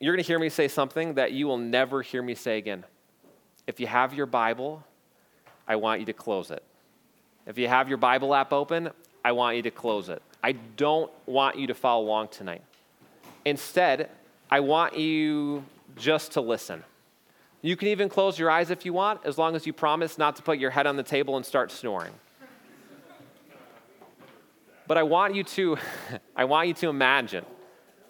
you're 0.00 0.14
going 0.14 0.24
to 0.24 0.26
hear 0.26 0.38
me 0.38 0.48
say 0.48 0.68
something 0.68 1.14
that 1.14 1.32
you 1.32 1.46
will 1.46 1.58
never 1.58 2.00
hear 2.00 2.22
me 2.22 2.34
say 2.34 2.56
again. 2.56 2.84
If 3.66 3.80
you 3.80 3.86
have 3.86 4.14
your 4.14 4.26
Bible, 4.26 4.84
I 5.66 5.76
want 5.76 6.00
you 6.00 6.06
to 6.06 6.12
close 6.12 6.50
it. 6.50 6.62
If 7.46 7.58
you 7.58 7.68
have 7.68 7.88
your 7.88 7.98
Bible 7.98 8.34
app 8.34 8.52
open, 8.52 8.90
I 9.24 9.32
want 9.32 9.56
you 9.56 9.62
to 9.62 9.70
close 9.70 10.08
it. 10.08 10.22
I 10.42 10.52
don't 10.52 11.10
want 11.26 11.58
you 11.58 11.66
to 11.66 11.74
follow 11.74 12.04
along 12.04 12.28
tonight. 12.28 12.62
Instead, 13.44 14.08
I 14.50 14.60
want 14.60 14.96
you 14.96 15.64
just 15.96 16.32
to 16.32 16.40
listen. 16.40 16.84
You 17.62 17.76
can 17.76 17.88
even 17.88 18.08
close 18.08 18.38
your 18.38 18.50
eyes 18.50 18.70
if 18.70 18.84
you 18.84 18.92
want, 18.92 19.20
as 19.24 19.38
long 19.38 19.56
as 19.56 19.66
you 19.66 19.72
promise 19.72 20.18
not 20.18 20.36
to 20.36 20.42
put 20.42 20.58
your 20.58 20.70
head 20.70 20.86
on 20.86 20.96
the 20.96 21.02
table 21.02 21.36
and 21.36 21.44
start 21.44 21.72
snoring. 21.72 22.12
But 24.86 24.98
I 24.98 25.02
want 25.02 25.34
you 25.34 25.42
to 25.42 25.76
I 26.36 26.44
want 26.44 26.68
you 26.68 26.74
to 26.74 26.88
imagine 26.88 27.44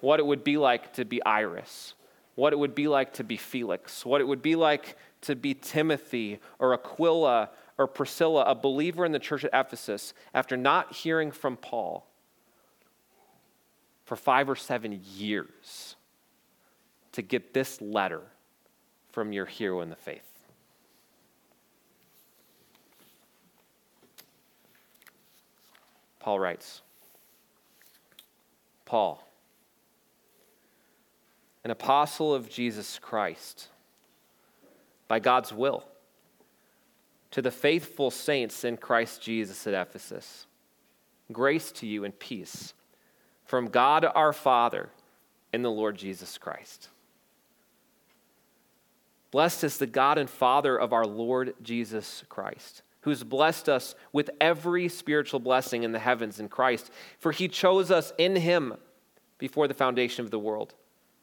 what 0.00 0.20
it 0.20 0.26
would 0.26 0.44
be 0.44 0.58
like 0.58 0.92
to 0.94 1.06
be 1.06 1.24
Iris, 1.24 1.94
what 2.34 2.52
it 2.52 2.58
would 2.58 2.74
be 2.74 2.86
like 2.88 3.14
to 3.14 3.24
be 3.24 3.38
Felix, 3.38 4.04
what 4.04 4.20
it 4.20 4.24
would 4.24 4.42
be 4.42 4.56
like 4.56 4.96
to 5.26 5.36
be 5.36 5.54
Timothy 5.54 6.40
or 6.58 6.74
Aquila 6.74 7.50
or 7.78 7.86
Priscilla, 7.86 8.44
a 8.44 8.54
believer 8.54 9.04
in 9.04 9.12
the 9.12 9.18
church 9.18 9.44
at 9.44 9.50
Ephesus, 9.52 10.14
after 10.32 10.56
not 10.56 10.92
hearing 10.92 11.30
from 11.30 11.56
Paul 11.56 12.06
for 14.04 14.16
five 14.16 14.48
or 14.48 14.56
seven 14.56 15.00
years 15.16 15.96
to 17.12 17.22
get 17.22 17.52
this 17.52 17.80
letter 17.80 18.22
from 19.10 19.32
your 19.32 19.46
hero 19.46 19.80
in 19.80 19.90
the 19.90 19.96
faith. 19.96 20.22
Paul 26.20 26.40
writes 26.40 26.82
Paul, 28.84 29.26
an 31.64 31.70
apostle 31.70 32.34
of 32.34 32.48
Jesus 32.48 32.98
Christ 32.98 33.68
by 35.08 35.18
God's 35.18 35.52
will 35.52 35.84
to 37.30 37.42
the 37.42 37.50
faithful 37.50 38.10
saints 38.10 38.64
in 38.64 38.76
Christ 38.76 39.22
Jesus 39.22 39.66
at 39.66 39.74
Ephesus. 39.74 40.46
Grace 41.32 41.72
to 41.72 41.86
you 41.86 42.04
and 42.04 42.18
peace 42.18 42.72
from 43.44 43.68
God 43.68 44.04
our 44.04 44.32
Father 44.32 44.90
and 45.52 45.64
the 45.64 45.70
Lord 45.70 45.96
Jesus 45.96 46.38
Christ. 46.38 46.88
Blessed 49.30 49.64
is 49.64 49.78
the 49.78 49.86
God 49.86 50.18
and 50.18 50.30
Father 50.30 50.76
of 50.76 50.92
our 50.92 51.04
Lord 51.04 51.54
Jesus 51.62 52.24
Christ, 52.28 52.82
who's 53.00 53.22
blessed 53.22 53.68
us 53.68 53.94
with 54.12 54.30
every 54.40 54.88
spiritual 54.88 55.40
blessing 55.40 55.82
in 55.82 55.92
the 55.92 55.98
heavens 55.98 56.40
in 56.40 56.48
Christ, 56.48 56.90
for 57.18 57.32
he 57.32 57.48
chose 57.48 57.90
us 57.90 58.12
in 58.18 58.36
him 58.36 58.74
before 59.38 59.68
the 59.68 59.74
foundation 59.74 60.24
of 60.24 60.30
the 60.30 60.38
world 60.38 60.74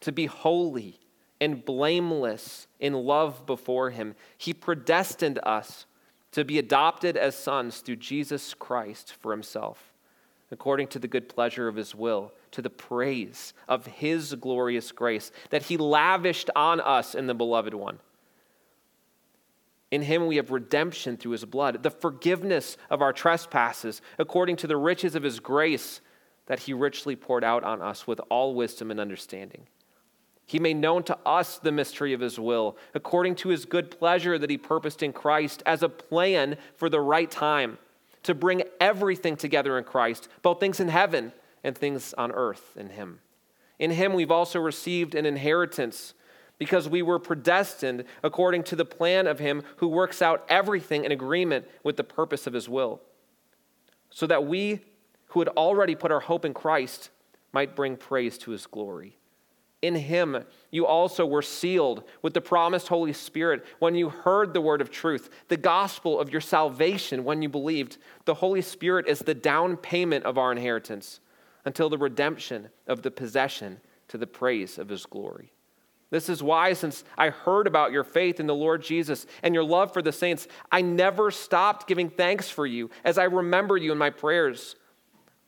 to 0.01 0.11
be 0.11 0.25
holy 0.25 0.99
and 1.43 1.65
blameless 1.65 2.67
in 2.79 2.93
love 2.93 3.45
before 3.45 3.89
Him. 3.89 4.15
He 4.37 4.53
predestined 4.53 5.39
us 5.43 5.85
to 6.31 6.45
be 6.45 6.57
adopted 6.57 7.17
as 7.17 7.35
sons 7.35 7.79
through 7.79 7.97
Jesus 7.97 8.53
Christ 8.53 9.13
for 9.19 9.31
Himself, 9.31 9.93
according 10.51 10.87
to 10.87 10.99
the 10.99 11.07
good 11.07 11.27
pleasure 11.27 11.67
of 11.67 11.75
His 11.75 11.93
will, 11.93 12.31
to 12.51 12.61
the 12.61 12.69
praise 12.69 13.53
of 13.67 13.85
His 13.85 14.33
glorious 14.35 14.91
grace 14.93 15.31
that 15.49 15.63
He 15.63 15.75
lavished 15.75 16.49
on 16.55 16.79
us 16.79 17.13
in 17.13 17.27
the 17.27 17.35
Beloved 17.35 17.73
One. 17.73 17.99
In 19.91 20.01
him 20.01 20.25
we 20.25 20.37
have 20.37 20.49
redemption 20.49 21.17
through 21.17 21.33
his 21.33 21.45
blood, 21.45 21.83
the 21.83 21.91
forgiveness 21.91 22.77
of 22.89 23.03
our 23.03 23.13
trespasses, 23.13 24.01
according 24.17 24.55
to 24.55 24.65
the 24.65 24.75
riches 24.75 25.13
of 25.13 25.21
his 25.21 25.39
grace 25.39 26.01
that 26.47 26.61
he 26.61 26.73
richly 26.73 27.15
poured 27.15 27.43
out 27.43 27.63
on 27.63 27.79
us 27.79 28.07
with 28.07 28.19
all 28.29 28.55
wisdom 28.55 28.89
and 28.89 28.99
understanding. 28.99 29.67
He 30.45 30.59
made 30.59 30.77
known 30.77 31.03
to 31.03 31.17
us 31.25 31.57
the 31.57 31.71
mystery 31.71 32.13
of 32.13 32.19
his 32.19 32.39
will, 32.39 32.77
according 32.93 33.35
to 33.35 33.49
his 33.49 33.65
good 33.65 33.89
pleasure 33.89 34.37
that 34.37 34.49
he 34.49 34.57
purposed 34.57 35.01
in 35.01 35.13
Christ 35.13 35.63
as 35.65 35.83
a 35.83 35.89
plan 35.89 36.57
for 36.75 36.89
the 36.89 36.99
right 36.99 37.31
time 37.31 37.77
to 38.23 38.33
bring 38.33 38.63
everything 38.79 39.35
together 39.35 39.77
in 39.77 39.83
Christ, 39.83 40.27
both 40.41 40.59
things 40.59 40.79
in 40.79 40.89
heaven 40.89 41.33
and 41.63 41.77
things 41.77 42.13
on 42.17 42.31
earth 42.31 42.75
in 42.75 42.89
him. 42.89 43.19
In 43.79 43.91
him 43.91 44.13
we've 44.13 44.31
also 44.31 44.59
received 44.59 45.15
an 45.15 45.25
inheritance 45.25 46.13
because 46.57 46.87
we 46.87 47.01
were 47.01 47.19
predestined 47.19 48.05
according 48.21 48.63
to 48.63 48.75
the 48.75 48.85
plan 48.85 49.27
of 49.27 49.39
him 49.39 49.63
who 49.77 49.87
works 49.87 50.21
out 50.21 50.45
everything 50.47 51.03
in 51.03 51.11
agreement 51.11 51.65
with 51.83 51.97
the 51.97 52.03
purpose 52.03 52.47
of 52.47 52.53
his 52.53 52.69
will, 52.69 53.01
so 54.09 54.27
that 54.27 54.45
we 54.45 54.81
who 55.27 55.39
had 55.39 55.49
already 55.49 55.95
put 55.95 56.11
our 56.11 56.19
hope 56.19 56.45
in 56.45 56.53
Christ 56.53 57.09
might 57.51 57.75
bring 57.75 57.97
praise 57.97 58.37
to 58.39 58.51
his 58.51 58.67
glory. 58.67 59.17
In 59.83 59.95
him 59.95 60.43
you 60.71 60.87
also 60.87 61.25
were 61.25 61.41
sealed 61.41 62.03
with 62.23 62.33
the 62.33 62.41
promised 62.41 62.87
Holy 62.87 63.13
Spirit 63.13 63.63
when 63.79 63.93
you 63.93 64.09
heard 64.09 64.53
the 64.53 64.61
word 64.61 64.81
of 64.81 64.89
truth, 64.89 65.29
the 65.49 65.57
gospel 65.57 66.19
of 66.19 66.31
your 66.31 66.41
salvation 66.41 67.23
when 67.23 67.41
you 67.41 67.49
believed. 67.49 67.97
The 68.25 68.35
Holy 68.35 68.61
Spirit 68.61 69.07
is 69.07 69.19
the 69.19 69.35
down 69.35 69.77
payment 69.77 70.25
of 70.25 70.37
our 70.37 70.51
inheritance 70.51 71.19
until 71.65 71.89
the 71.89 71.97
redemption 71.97 72.69
of 72.87 73.03
the 73.03 73.11
possession 73.11 73.81
to 74.07 74.17
the 74.17 74.25
praise 74.25 74.79
of 74.79 74.89
his 74.89 75.05
glory. 75.05 75.51
This 76.09 76.29
is 76.29 76.41
why, 76.41 76.73
since 76.73 77.03
I 77.17 77.29
heard 77.29 77.67
about 77.67 77.91
your 77.91 78.03
faith 78.03 78.39
in 78.39 78.47
the 78.47 78.55
Lord 78.55 78.83
Jesus 78.83 79.25
and 79.41 79.53
your 79.53 79.63
love 79.63 79.91
for 79.91 80.01
the 80.01 80.11
saints, 80.11 80.47
I 80.71 80.81
never 80.81 81.29
stopped 81.29 81.87
giving 81.87 82.09
thanks 82.09 82.49
for 82.49 82.65
you 82.65 82.89
as 83.03 83.17
I 83.17 83.23
remember 83.25 83.77
you 83.77 83.91
in 83.91 83.97
my 83.97 84.11
prayers. 84.11 84.75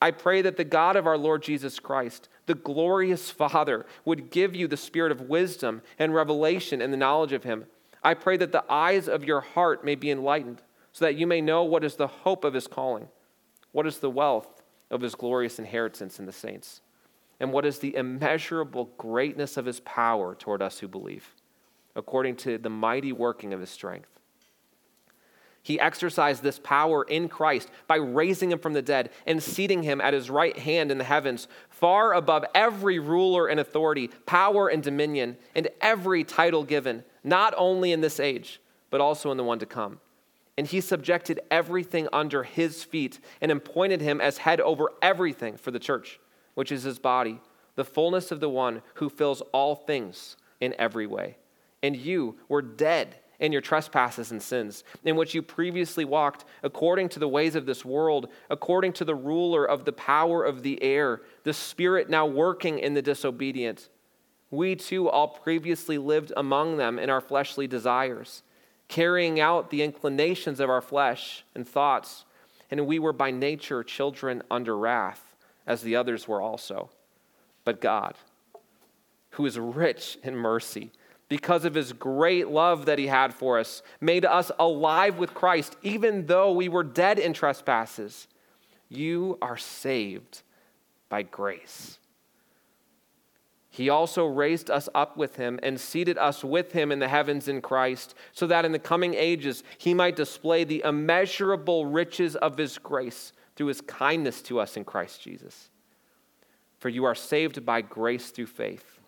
I 0.06 0.12
pray 0.12 0.44
that 0.44 0.56
the 0.56 0.64
God 0.64 0.98
of 0.98 1.08
our 1.08 1.18
Lord 1.18 1.42
Jesus 1.42 1.80
Christ, 1.80 2.30
the 2.46 2.54
glorious 2.54 3.32
Father, 3.32 3.88
would 4.06 4.30
give 4.30 4.54
you 4.54 4.68
the 4.68 4.78
spirit 4.78 5.12
of 5.12 5.30
wisdom 5.30 5.82
and 5.98 6.14
revelation 6.14 6.80
and 6.80 6.94
the 6.94 6.98
knowledge 6.98 7.34
of 7.34 7.44
him. 7.44 7.66
I 8.04 8.14
pray 8.14 8.38
that 8.38 8.52
the 8.52 8.64
eyes 8.72 9.10
of 9.10 9.24
your 9.24 9.42
heart 9.42 9.84
may 9.84 9.96
be 9.96 10.12
enlightened, 10.12 10.62
so 10.92 11.06
that 11.06 11.16
you 11.16 11.26
may 11.26 11.42
know 11.42 11.64
what 11.64 11.84
is 11.84 11.96
the 11.96 12.06
hope 12.06 12.44
of 12.44 12.54
his 12.54 12.68
calling, 12.68 13.08
what 13.72 13.88
is 13.88 13.98
the 13.98 14.12
wealth 14.12 14.62
of 14.92 15.02
his 15.02 15.16
glorious 15.16 15.58
inheritance 15.58 16.20
in 16.20 16.28
the 16.28 16.32
saints 16.32 16.82
and 17.40 17.52
what 17.52 17.66
is 17.66 17.80
the 17.80 17.96
immeasurable 17.96 18.92
greatness 19.00 19.58
of 19.58 19.66
his 19.66 19.80
power 19.80 20.36
toward 20.36 20.62
us 20.62 20.78
who 20.78 20.88
believe, 20.88 21.34
according 21.96 22.36
to 22.36 22.60
the 22.60 22.70
mighty 22.70 23.12
working 23.12 23.54
of 23.54 23.60
his 23.60 23.72
strength. 23.72 24.15
He 25.66 25.80
exercised 25.80 26.44
this 26.44 26.60
power 26.60 27.02
in 27.06 27.28
Christ 27.28 27.72
by 27.88 27.96
raising 27.96 28.52
him 28.52 28.60
from 28.60 28.74
the 28.74 28.84
dead 28.84 29.10
and 29.26 29.42
seating 29.42 29.82
him 29.82 30.00
at 30.00 30.14
his 30.14 30.30
right 30.30 30.56
hand 30.56 30.92
in 30.92 31.00
the 31.00 31.04
heavens, 31.04 31.48
far 31.70 32.14
above 32.14 32.46
every 32.54 33.00
ruler 33.00 33.48
and 33.48 33.60
authority, 33.60 34.10
power 34.28 34.68
and 34.68 34.84
dominion, 34.84 35.38
and 35.56 35.68
every 35.82 36.24
title 36.24 36.64
given, 36.64 37.04
not 37.24 37.56
only 37.58 37.92
in 37.92 38.02
this 38.02 38.20
age, 38.20 38.62
but 38.92 39.02
also 39.02 39.32
in 39.32 39.38
the 39.38 39.44
one 39.44 39.58
to 39.58 39.66
come. 39.66 40.00
And 40.56 40.68
he 40.68 40.82
subjected 40.82 41.40
everything 41.50 42.10
under 42.14 42.44
his 42.44 42.84
feet 42.84 43.20
and 43.42 43.52
appointed 43.52 44.02
him 44.02 44.22
as 44.22 44.38
head 44.38 44.62
over 44.62 44.92
everything 45.02 45.58
for 45.58 45.72
the 45.72 45.80
church 45.80 46.20
which 46.54 46.72
is 46.72 46.84
his 46.84 47.00
body, 47.00 47.42
the 47.76 47.84
fullness 47.84 48.32
of 48.32 48.40
the 48.40 48.50
one 48.50 48.84
who 48.94 49.10
fills 49.10 49.42
all 49.52 49.76
things 49.76 50.38
in 50.62 50.76
every 50.80 51.08
way. 51.08 51.38
And 51.84 51.98
you 51.98 52.36
were 52.48 52.62
dead 52.62 53.18
in 53.40 53.52
your 53.52 53.62
trespasses 53.62 54.32
and 54.32 54.42
sins, 54.42 54.84
in 55.04 55.16
which 55.16 55.34
you 55.34 55.42
previously 55.42 56.06
walked 56.06 56.46
according 56.64 57.10
to 57.10 57.20
the 57.20 57.28
ways 57.28 57.56
of 57.56 57.66
this 57.66 57.84
world, 57.84 58.30
according 58.50 58.94
to 58.94 59.06
the 59.06 59.16
ruler 59.16 59.66
of 59.66 59.86
the 59.86 59.94
power 59.94 60.44
of 60.44 60.64
the 60.64 60.82
air, 60.82 61.22
the 61.44 61.54
spirit 61.54 62.10
now 62.10 62.26
working 62.26 62.80
in 62.80 62.94
the 62.94 63.02
disobedient. 63.02 63.90
We 64.52 64.76
too 64.76 65.10
all 65.10 65.28
previously 65.28 65.98
lived 65.98 66.32
among 66.38 66.78
them 66.78 66.98
in 67.00 67.10
our 67.10 67.22
fleshly 67.22 67.68
desires, 67.68 68.44
carrying 68.88 69.40
out 69.40 69.70
the 69.70 69.82
inclinations 69.82 70.60
of 70.60 70.70
our 70.70 70.82
flesh 70.82 71.44
and 71.54 71.68
thoughts, 71.68 72.26
and 72.72 72.88
we 72.88 73.00
were 73.00 73.14
by 73.14 73.32
nature 73.32 73.84
children 73.84 74.44
under 74.50 74.78
wrath 74.78 75.36
as 75.68 75.82
the 75.82 75.96
others 75.96 76.28
were 76.28 76.42
also. 76.42 76.90
But 77.64 77.82
God, 77.82 78.16
who 79.32 79.46
is 79.46 79.60
rich 79.60 80.18
in 80.24 80.36
mercy, 80.36 80.92
because 81.28 81.66
of 81.66 81.74
his 81.74 81.94
great 81.94 82.50
love 82.50 82.86
that 82.86 83.00
he 83.00 83.08
had 83.08 83.34
for 83.34 83.60
us, 83.60 83.82
made 84.00 84.26
us 84.26 84.52
alive 84.60 85.18
with 85.18 85.34
Christ, 85.34 85.76
even 85.82 86.28
though 86.28 86.52
we 86.52 86.70
were 86.70 86.84
dead 86.84 87.18
in 87.18 87.34
trespasses. 87.34 88.28
You 88.90 89.38
are 89.42 89.58
saved 89.58 90.44
by 91.10 91.24
grace. 91.24 91.98
He 93.70 93.90
also 93.90 94.26
raised 94.26 94.70
us 94.70 94.88
up 94.96 95.18
with 95.18 95.36
him 95.36 95.60
and 95.62 95.78
seated 95.80 96.18
us 96.18 96.46
with 96.46 96.72
him 96.72 96.94
in 96.94 97.00
the 97.00 97.10
heavens 97.10 97.50
in 97.50 97.62
Christ, 97.62 98.16
so 98.32 98.48
that 98.48 98.64
in 98.64 98.72
the 98.72 98.80
coming 98.80 99.14
ages 99.16 99.64
he 99.78 99.94
might 99.94 100.16
display 100.16 100.64
the 100.64 100.82
immeasurable 100.86 101.86
riches 101.86 102.38
of 102.38 102.58
his 102.58 102.78
grace 102.78 103.34
through 103.56 103.68
his 103.68 103.82
kindness 103.82 104.42
to 104.44 104.60
us 104.60 104.78
in 104.78 104.86
Christ 104.86 105.22
Jesus. 105.22 105.70
For 106.80 106.88
you 106.88 107.04
are 107.04 107.16
saved 107.16 107.66
by 107.66 107.82
grace 107.82 108.30
through 108.30 108.46
faith. 108.46 109.00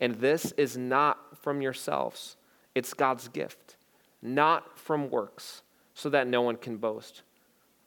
And 0.00 0.16
this 0.16 0.52
is 0.52 0.76
not 0.76 1.18
from 1.46 1.62
yourselves, 1.62 2.34
it's 2.74 2.92
God's 2.92 3.28
gift, 3.28 3.76
not 4.20 4.76
from 4.76 5.10
works, 5.10 5.62
so 5.94 6.08
that 6.08 6.26
no 6.26 6.42
one 6.42 6.56
can 6.56 6.76
boast. 6.76 7.22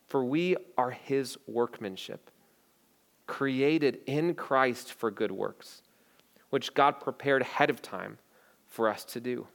For 0.07 0.23
we 0.23 0.55
are 0.77 0.91
his 0.91 1.37
workmanship, 1.45 2.31
created 3.27 3.99
in 4.05 4.33
Christ 4.33 4.93
for 4.93 5.11
good 5.11 5.33
works, 5.33 5.81
which 6.51 6.73
God 6.73 7.01
prepared 7.01 7.41
ahead 7.41 7.69
of 7.69 7.81
time 7.81 8.17
for 8.65 8.87
us 8.87 9.03
to 9.03 9.19
do. 9.19 9.45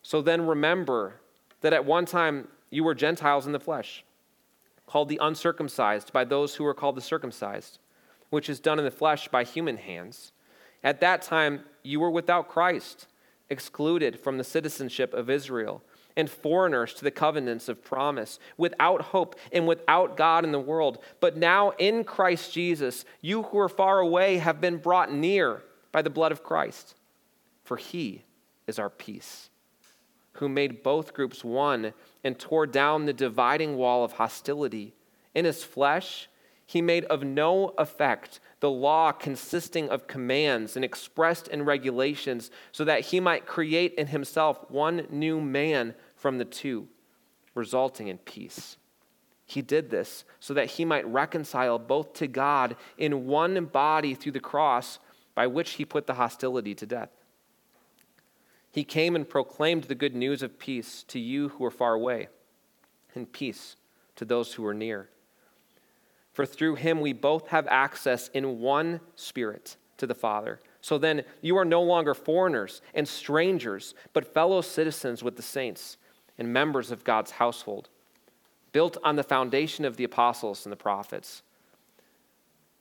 So 0.00 0.22
then 0.22 0.46
remember 0.46 1.20
that 1.60 1.74
at 1.74 1.84
one 1.84 2.06
time 2.06 2.48
you 2.70 2.82
were 2.82 2.94
Gentiles 2.94 3.44
in 3.44 3.52
the 3.52 3.60
flesh 3.60 4.06
called 4.86 5.10
the 5.10 5.20
uncircumcised 5.20 6.14
by 6.14 6.24
those 6.24 6.54
who 6.54 6.64
are 6.64 6.72
called 6.72 6.96
the 6.96 7.02
circumcised, 7.02 7.78
which 8.30 8.48
is 8.48 8.58
done 8.58 8.78
in 8.78 8.86
the 8.86 8.90
flesh 8.90 9.28
by 9.28 9.44
human 9.44 9.76
hands. 9.76 10.32
At 10.82 11.00
that 11.00 11.22
time, 11.22 11.64
you 11.82 12.00
were 12.00 12.10
without 12.10 12.48
Christ, 12.48 13.06
excluded 13.50 14.18
from 14.18 14.38
the 14.38 14.44
citizenship 14.44 15.14
of 15.14 15.30
Israel, 15.30 15.82
and 16.16 16.30
foreigners 16.30 16.94
to 16.94 17.04
the 17.04 17.10
covenants 17.10 17.68
of 17.68 17.84
promise, 17.84 18.38
without 18.56 19.02
hope 19.02 19.36
and 19.52 19.66
without 19.66 20.16
God 20.16 20.44
in 20.44 20.52
the 20.52 20.58
world. 20.58 20.98
But 21.20 21.36
now 21.36 21.70
in 21.78 22.04
Christ 22.04 22.52
Jesus, 22.52 23.04
you 23.20 23.44
who 23.44 23.58
are 23.58 23.68
far 23.68 24.00
away 24.00 24.38
have 24.38 24.60
been 24.60 24.78
brought 24.78 25.12
near 25.12 25.62
by 25.92 26.02
the 26.02 26.10
blood 26.10 26.32
of 26.32 26.42
Christ, 26.42 26.94
for 27.64 27.76
he 27.76 28.24
is 28.66 28.78
our 28.78 28.90
peace 28.90 29.50
who 30.38 30.48
made 30.48 30.82
both 30.82 31.14
groups 31.14 31.44
one 31.44 31.92
and 32.24 32.38
tore 32.38 32.66
down 32.66 33.04
the 33.04 33.12
dividing 33.12 33.76
wall 33.76 34.04
of 34.04 34.12
hostility. 34.12 34.94
In 35.34 35.44
his 35.44 35.64
flesh, 35.64 36.28
he 36.64 36.82
made 36.82 37.04
of 37.06 37.22
no 37.22 37.74
effect 37.78 38.40
the 38.66 38.70
law 38.72 39.12
consisting 39.12 39.88
of 39.90 40.08
commands 40.08 40.74
and 40.74 40.84
expressed 40.84 41.46
in 41.46 41.64
regulations, 41.64 42.50
so 42.72 42.84
that 42.84 43.00
he 43.00 43.20
might 43.20 43.46
create 43.46 43.94
in 43.94 44.08
himself 44.08 44.68
one 44.68 45.06
new 45.08 45.40
man 45.40 45.94
from 46.16 46.38
the 46.38 46.44
two, 46.44 46.88
resulting 47.54 48.08
in 48.08 48.18
peace. 48.18 48.76
He 49.44 49.62
did 49.62 49.88
this 49.88 50.24
so 50.40 50.52
that 50.54 50.66
he 50.66 50.84
might 50.84 51.06
reconcile 51.06 51.78
both 51.78 52.14
to 52.14 52.26
God 52.26 52.74
in 52.98 53.28
one 53.28 53.66
body 53.66 54.14
through 54.14 54.32
the 54.32 54.40
cross, 54.40 54.98
by 55.36 55.46
which 55.46 55.74
he 55.74 55.84
put 55.84 56.08
the 56.08 56.14
hostility 56.14 56.74
to 56.74 56.86
death. 56.86 57.10
He 58.72 58.82
came 58.82 59.14
and 59.14 59.28
proclaimed 59.28 59.84
the 59.84 59.94
good 59.94 60.16
news 60.16 60.42
of 60.42 60.58
peace 60.58 61.04
to 61.04 61.20
you 61.20 61.50
who 61.50 61.64
are 61.64 61.70
far 61.70 61.94
away, 61.94 62.26
and 63.14 63.32
peace 63.32 63.76
to 64.16 64.24
those 64.24 64.54
who 64.54 64.66
are 64.66 64.74
near. 64.74 65.08
For 66.36 66.44
through 66.44 66.74
him 66.74 67.00
we 67.00 67.14
both 67.14 67.48
have 67.48 67.66
access 67.66 68.28
in 68.28 68.60
one 68.60 69.00
spirit 69.14 69.78
to 69.96 70.06
the 70.06 70.14
Father. 70.14 70.60
So 70.82 70.98
then 70.98 71.22
you 71.40 71.56
are 71.56 71.64
no 71.64 71.80
longer 71.80 72.12
foreigners 72.12 72.82
and 72.92 73.08
strangers, 73.08 73.94
but 74.12 74.34
fellow 74.34 74.60
citizens 74.60 75.22
with 75.22 75.36
the 75.36 75.42
saints 75.42 75.96
and 76.36 76.52
members 76.52 76.90
of 76.90 77.04
God's 77.04 77.30
household, 77.30 77.88
built 78.72 78.98
on 79.02 79.16
the 79.16 79.22
foundation 79.22 79.86
of 79.86 79.96
the 79.96 80.04
apostles 80.04 80.66
and 80.66 80.72
the 80.74 80.76
prophets, 80.76 81.40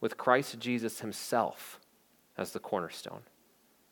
with 0.01 0.17
Christ 0.17 0.59
Jesus 0.59 0.99
himself 0.99 1.79
as 2.37 2.51
the 2.51 2.59
cornerstone. 2.59 3.21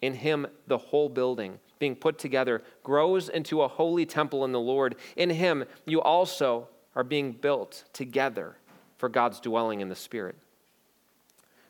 In 0.01 0.15
him, 0.15 0.45
the 0.67 0.77
whole 0.77 1.07
building, 1.07 1.59
being 1.79 1.95
put 1.95 2.19
together, 2.19 2.63
grows 2.83 3.29
into 3.29 3.61
a 3.61 3.69
holy 3.69 4.05
temple 4.05 4.43
in 4.43 4.51
the 4.51 4.59
Lord. 4.59 4.97
In 5.15 5.29
him, 5.29 5.63
you 5.85 6.01
also 6.01 6.67
are 6.97 7.05
being 7.05 7.31
built 7.31 7.85
together 7.93 8.57
for 9.03 9.09
God's 9.09 9.41
dwelling 9.41 9.81
in 9.81 9.89
the 9.89 9.97
Spirit. 9.97 10.37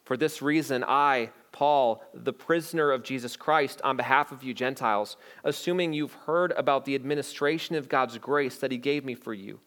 For 0.04 0.16
this 0.16 0.44
reason, 0.44 0.84
I, 0.88 1.32
Paul, 1.52 2.04
the 2.14 2.32
prisoner 2.32 2.92
of 2.92 3.02
Jesus 3.02 3.36
Christ, 3.36 3.82
on 3.84 3.98
behalf 3.98 4.32
of 4.32 4.44
you 4.44 4.54
Gentiles, 4.54 5.18
assuming 5.44 5.94
you've 5.94 6.14
heard 6.14 6.52
about 6.52 6.86
the 6.86 6.94
administration 6.94 7.76
of 7.76 7.90
God's 7.90 8.20
grace 8.20 8.58
that 8.58 8.72
he 8.72 8.78
gave 8.78 9.04
me 9.04 9.16
for 9.16 9.34
you, 9.34 9.60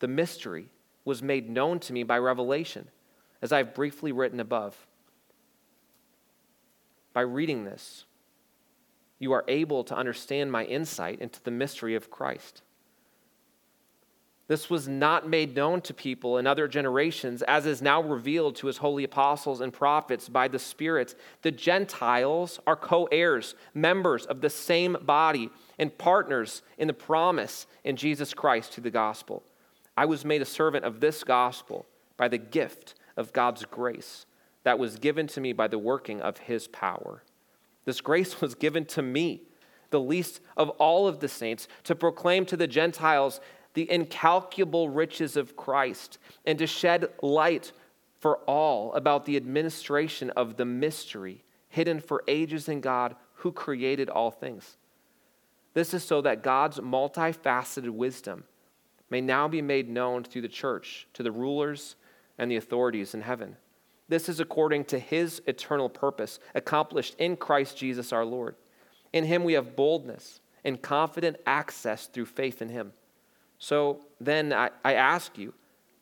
the 0.00 0.08
mystery 0.08 0.66
was 1.04 1.22
made 1.22 1.48
known 1.48 1.78
to 1.78 1.92
me 1.92 2.02
by 2.02 2.18
revelation, 2.18 2.88
as 3.40 3.52
I've 3.52 3.72
briefly 3.72 4.10
written 4.10 4.40
above 4.40 4.76
by 7.12 7.20
reading 7.20 7.64
this, 7.64 8.04
you 9.20 9.30
are 9.30 9.44
able 9.46 9.84
to 9.84 9.94
understand 9.94 10.50
my 10.50 10.64
insight 10.64 11.20
into 11.20 11.40
the 11.40 11.52
mystery 11.52 11.94
of 11.94 12.10
Christ. 12.10 12.62
This 14.46 14.68
was 14.68 14.86
not 14.86 15.28
made 15.28 15.56
known 15.56 15.80
to 15.82 15.94
people 15.94 16.36
in 16.36 16.46
other 16.46 16.68
generations, 16.68 17.40
as 17.42 17.64
is 17.64 17.80
now 17.80 18.02
revealed 18.02 18.56
to 18.56 18.66
his 18.66 18.76
holy 18.76 19.04
apostles 19.04 19.62
and 19.62 19.72
prophets 19.72 20.28
by 20.28 20.48
the 20.48 20.58
Spirit. 20.58 21.14
The 21.40 21.50
Gentiles 21.50 22.60
are 22.66 22.76
co 22.76 23.04
heirs, 23.06 23.54
members 23.72 24.26
of 24.26 24.42
the 24.42 24.50
same 24.50 24.98
body, 25.00 25.50
and 25.78 25.96
partners 25.96 26.60
in 26.76 26.88
the 26.88 26.92
promise 26.92 27.66
in 27.84 27.96
Jesus 27.96 28.34
Christ 28.34 28.72
to 28.74 28.82
the 28.82 28.90
gospel. 28.90 29.42
I 29.96 30.04
was 30.04 30.26
made 30.26 30.42
a 30.42 30.46
servant 30.46 30.84
of 30.84 31.00
this 31.00 31.24
gospel 31.24 31.86
by 32.18 32.28
the 32.28 32.38
gift 32.38 32.94
of 33.16 33.32
God's 33.32 33.64
grace 33.64 34.26
that 34.64 34.78
was 34.78 34.96
given 34.96 35.26
to 35.28 35.40
me 35.40 35.52
by 35.52 35.68
the 35.68 35.78
working 35.78 36.20
of 36.20 36.38
his 36.38 36.68
power. 36.68 37.22
This 37.86 38.02
grace 38.02 38.40
was 38.42 38.54
given 38.54 38.84
to 38.86 39.00
me, 39.00 39.42
the 39.88 40.00
least 40.00 40.40
of 40.56 40.68
all 40.70 41.06
of 41.06 41.20
the 41.20 41.28
saints, 41.28 41.66
to 41.84 41.94
proclaim 41.94 42.44
to 42.46 42.56
the 42.58 42.66
Gentiles 42.66 43.40
the 43.74 43.90
incalculable 43.90 44.88
riches 44.88 45.36
of 45.36 45.56
Christ 45.56 46.18
and 46.46 46.58
to 46.58 46.66
shed 46.66 47.08
light 47.22 47.72
for 48.20 48.38
all 48.46 48.92
about 48.94 49.26
the 49.26 49.36
administration 49.36 50.30
of 50.30 50.56
the 50.56 50.64
mystery 50.64 51.44
hidden 51.68 52.00
for 52.00 52.22
ages 52.28 52.68
in 52.68 52.80
God 52.80 53.16
who 53.34 53.52
created 53.52 54.08
all 54.08 54.30
things. 54.30 54.76
This 55.74 55.92
is 55.92 56.04
so 56.04 56.22
that 56.22 56.42
God's 56.42 56.78
multifaceted 56.78 57.90
wisdom 57.90 58.44
may 59.10 59.20
now 59.20 59.48
be 59.48 59.60
made 59.60 59.88
known 59.88 60.24
through 60.24 60.42
the 60.42 60.48
church 60.48 61.08
to 61.14 61.22
the 61.22 61.32
rulers 61.32 61.96
and 62.38 62.50
the 62.50 62.56
authorities 62.56 63.12
in 63.12 63.22
heaven. 63.22 63.56
This 64.08 64.28
is 64.28 64.38
according 64.40 64.84
to 64.86 64.98
his 64.98 65.42
eternal 65.46 65.88
purpose, 65.88 66.38
accomplished 66.54 67.16
in 67.18 67.36
Christ 67.36 67.76
Jesus 67.76 68.12
our 68.12 68.24
Lord. 68.24 68.54
In 69.12 69.24
him 69.24 69.44
we 69.44 69.54
have 69.54 69.76
boldness 69.76 70.40
and 70.64 70.80
confident 70.80 71.36
access 71.46 72.06
through 72.06 72.26
faith 72.26 72.62
in 72.62 72.68
him. 72.68 72.92
So 73.64 74.00
then 74.20 74.52
I, 74.52 74.68
I 74.84 74.92
ask 74.92 75.38
you 75.38 75.54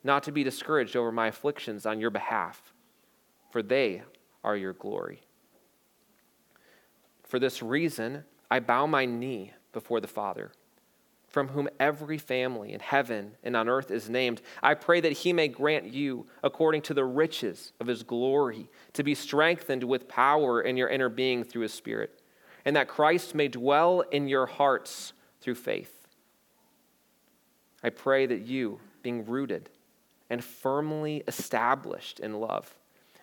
not 0.02 0.24
to 0.24 0.32
be 0.32 0.42
discouraged 0.42 0.96
over 0.96 1.12
my 1.12 1.28
afflictions 1.28 1.86
on 1.86 2.00
your 2.00 2.10
behalf, 2.10 2.60
for 3.52 3.62
they 3.62 4.02
are 4.42 4.56
your 4.56 4.72
glory. 4.72 5.20
For 7.22 7.38
this 7.38 7.62
reason, 7.62 8.24
I 8.50 8.58
bow 8.58 8.86
my 8.86 9.04
knee 9.04 9.52
before 9.72 10.00
the 10.00 10.08
Father 10.08 10.50
from 11.28 11.46
whom 11.46 11.68
every 11.78 12.18
family 12.18 12.72
in 12.72 12.80
heaven 12.80 13.36
and 13.44 13.56
on 13.56 13.68
earth 13.68 13.92
is 13.92 14.10
named. 14.10 14.42
I 14.60 14.74
pray 14.74 15.00
that 15.00 15.12
he 15.12 15.32
may 15.32 15.46
grant 15.46 15.84
you, 15.84 16.26
according 16.42 16.82
to 16.82 16.94
the 16.94 17.04
riches 17.04 17.72
of 17.78 17.86
his 17.86 18.02
glory, 18.02 18.68
to 18.94 19.04
be 19.04 19.14
strengthened 19.14 19.84
with 19.84 20.08
power 20.08 20.60
in 20.60 20.76
your 20.76 20.88
inner 20.88 21.08
being 21.08 21.44
through 21.44 21.62
his 21.62 21.72
Spirit, 21.72 22.20
and 22.64 22.74
that 22.74 22.88
Christ 22.88 23.36
may 23.36 23.46
dwell 23.46 24.00
in 24.00 24.26
your 24.26 24.46
hearts 24.46 25.12
through 25.40 25.54
faith. 25.54 26.01
I 27.82 27.90
pray 27.90 28.26
that 28.26 28.42
you, 28.42 28.80
being 29.02 29.26
rooted 29.26 29.70
and 30.30 30.42
firmly 30.42 31.22
established 31.26 32.20
in 32.20 32.40
love, 32.40 32.74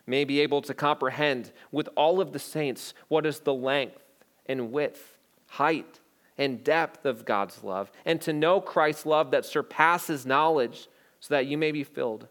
may 0.05 0.25
be 0.25 0.39
able 0.41 0.61
to 0.63 0.73
comprehend 0.73 1.51
with 1.71 1.87
all 1.95 2.19
of 2.19 2.33
the 2.33 2.39
saints 2.39 2.93
what 3.07 3.25
is 3.25 3.39
the 3.41 3.53
length 3.53 4.03
and 4.47 4.71
width, 4.71 5.17
height, 5.47 5.99
and 6.37 6.63
depth 6.63 7.05
of 7.05 7.25
God's 7.25 7.63
love, 7.63 7.91
and 8.05 8.19
to 8.21 8.33
know 8.33 8.61
Christ's 8.61 9.05
love 9.05 9.31
that 9.31 9.45
surpasses 9.45 10.25
knowledge, 10.25 10.87
so 11.19 11.33
that 11.33 11.47
you 11.47 11.57
may 11.57 11.71
be 11.71 11.83
filled 11.83 12.27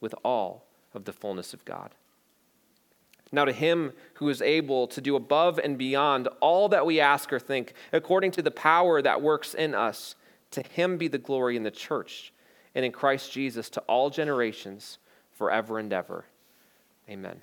with 0.00 0.14
all 0.24 0.66
of 0.94 1.04
the 1.04 1.12
fullness 1.12 1.54
of 1.54 1.64
God. 1.64 1.94
Now, 3.30 3.46
to 3.46 3.52
him 3.52 3.92
who 4.14 4.28
is 4.28 4.42
able 4.42 4.86
to 4.88 5.00
do 5.00 5.16
above 5.16 5.58
and 5.58 5.78
beyond 5.78 6.28
all 6.40 6.68
that 6.68 6.84
we 6.84 7.00
ask 7.00 7.32
or 7.32 7.38
think, 7.38 7.72
according 7.92 8.32
to 8.32 8.42
the 8.42 8.50
power 8.50 9.00
that 9.00 9.22
works 9.22 9.54
in 9.54 9.74
us, 9.74 10.16
to 10.52 10.62
him 10.62 10.96
be 10.96 11.08
the 11.08 11.18
glory 11.18 11.56
in 11.56 11.62
the 11.62 11.70
church 11.70 12.32
and 12.74 12.84
in 12.84 12.92
Christ 12.92 13.32
Jesus 13.32 13.68
to 13.70 13.80
all 13.82 14.10
generations, 14.10 14.98
forever 15.32 15.78
and 15.78 15.92
ever. 15.92 16.24
Amen. 17.08 17.42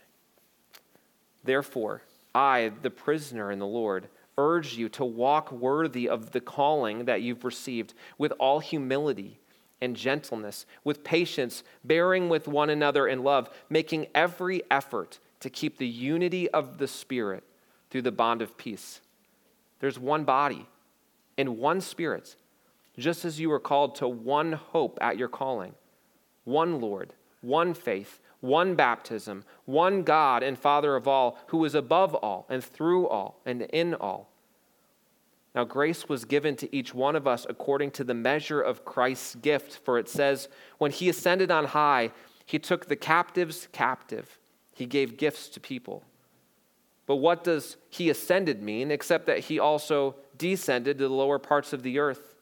Therefore, 1.43 2.01
I, 2.33 2.71
the 2.81 2.89
prisoner 2.89 3.51
in 3.51 3.59
the 3.59 3.67
Lord, 3.67 4.07
urge 4.37 4.75
you 4.75 4.87
to 4.89 5.03
walk 5.03 5.51
worthy 5.51 6.07
of 6.07 6.31
the 6.31 6.39
calling 6.39 7.05
that 7.05 7.21
you've 7.21 7.43
received 7.43 7.93
with 8.17 8.31
all 8.39 8.59
humility 8.59 9.39
and 9.81 9.95
gentleness, 9.95 10.65
with 10.83 11.03
patience, 11.03 11.63
bearing 11.83 12.29
with 12.29 12.47
one 12.47 12.69
another 12.69 13.07
in 13.07 13.23
love, 13.23 13.49
making 13.69 14.07
every 14.13 14.61
effort 14.69 15.19
to 15.39 15.49
keep 15.49 15.77
the 15.77 15.87
unity 15.87 16.49
of 16.49 16.77
the 16.77 16.87
Spirit 16.87 17.43
through 17.89 18.01
the 18.01 18.11
bond 18.11 18.41
of 18.41 18.57
peace. 18.57 19.01
There's 19.79 19.97
one 19.97 20.23
body 20.25 20.67
and 21.37 21.57
one 21.57 21.81
Spirit, 21.81 22.35
just 22.99 23.25
as 23.25 23.39
you 23.39 23.49
were 23.49 23.59
called 23.59 23.95
to 23.95 24.07
one 24.07 24.53
hope 24.53 24.97
at 25.01 25.17
your 25.17 25.27
calling, 25.27 25.73
one 26.43 26.79
Lord, 26.79 27.13
one 27.41 27.73
faith 27.73 28.19
one 28.41 28.75
baptism, 28.75 29.43
one 29.65 30.03
God 30.03 30.43
and 30.43 30.57
Father 30.57 30.95
of 30.95 31.07
all, 31.07 31.37
who 31.47 31.65
is 31.65 31.75
above 31.75 32.15
all 32.15 32.45
and 32.49 32.63
through 32.63 33.07
all 33.07 33.41
and 33.45 33.63
in 33.63 33.93
all. 33.93 34.29
Now, 35.55 35.63
grace 35.65 36.07
was 36.07 36.25
given 36.25 36.55
to 36.57 36.73
each 36.75 36.93
one 36.93 37.15
of 37.15 37.27
us 37.27 37.45
according 37.49 37.91
to 37.91 38.03
the 38.03 38.13
measure 38.13 38.61
of 38.61 38.85
Christ's 38.85 39.35
gift, 39.35 39.79
for 39.83 39.97
it 39.97 40.07
says, 40.07 40.47
When 40.77 40.91
he 40.91 41.09
ascended 41.09 41.51
on 41.51 41.65
high, 41.65 42.11
he 42.45 42.59
took 42.59 42.85
the 42.85 42.95
captives 42.95 43.67
captive, 43.71 44.39
he 44.73 44.85
gave 44.85 45.17
gifts 45.17 45.49
to 45.49 45.59
people. 45.59 46.03
But 47.07 47.17
what 47.17 47.43
does 47.43 47.77
he 47.89 48.09
ascended 48.11 48.61
mean, 48.61 48.91
except 48.91 49.25
that 49.25 49.39
he 49.39 49.57
also 49.57 50.15
descended 50.37 50.99
to 50.99 51.07
the 51.07 51.13
lower 51.13 51.39
parts 51.39 51.73
of 51.73 51.81
the 51.81 51.97
earth? 51.97 52.35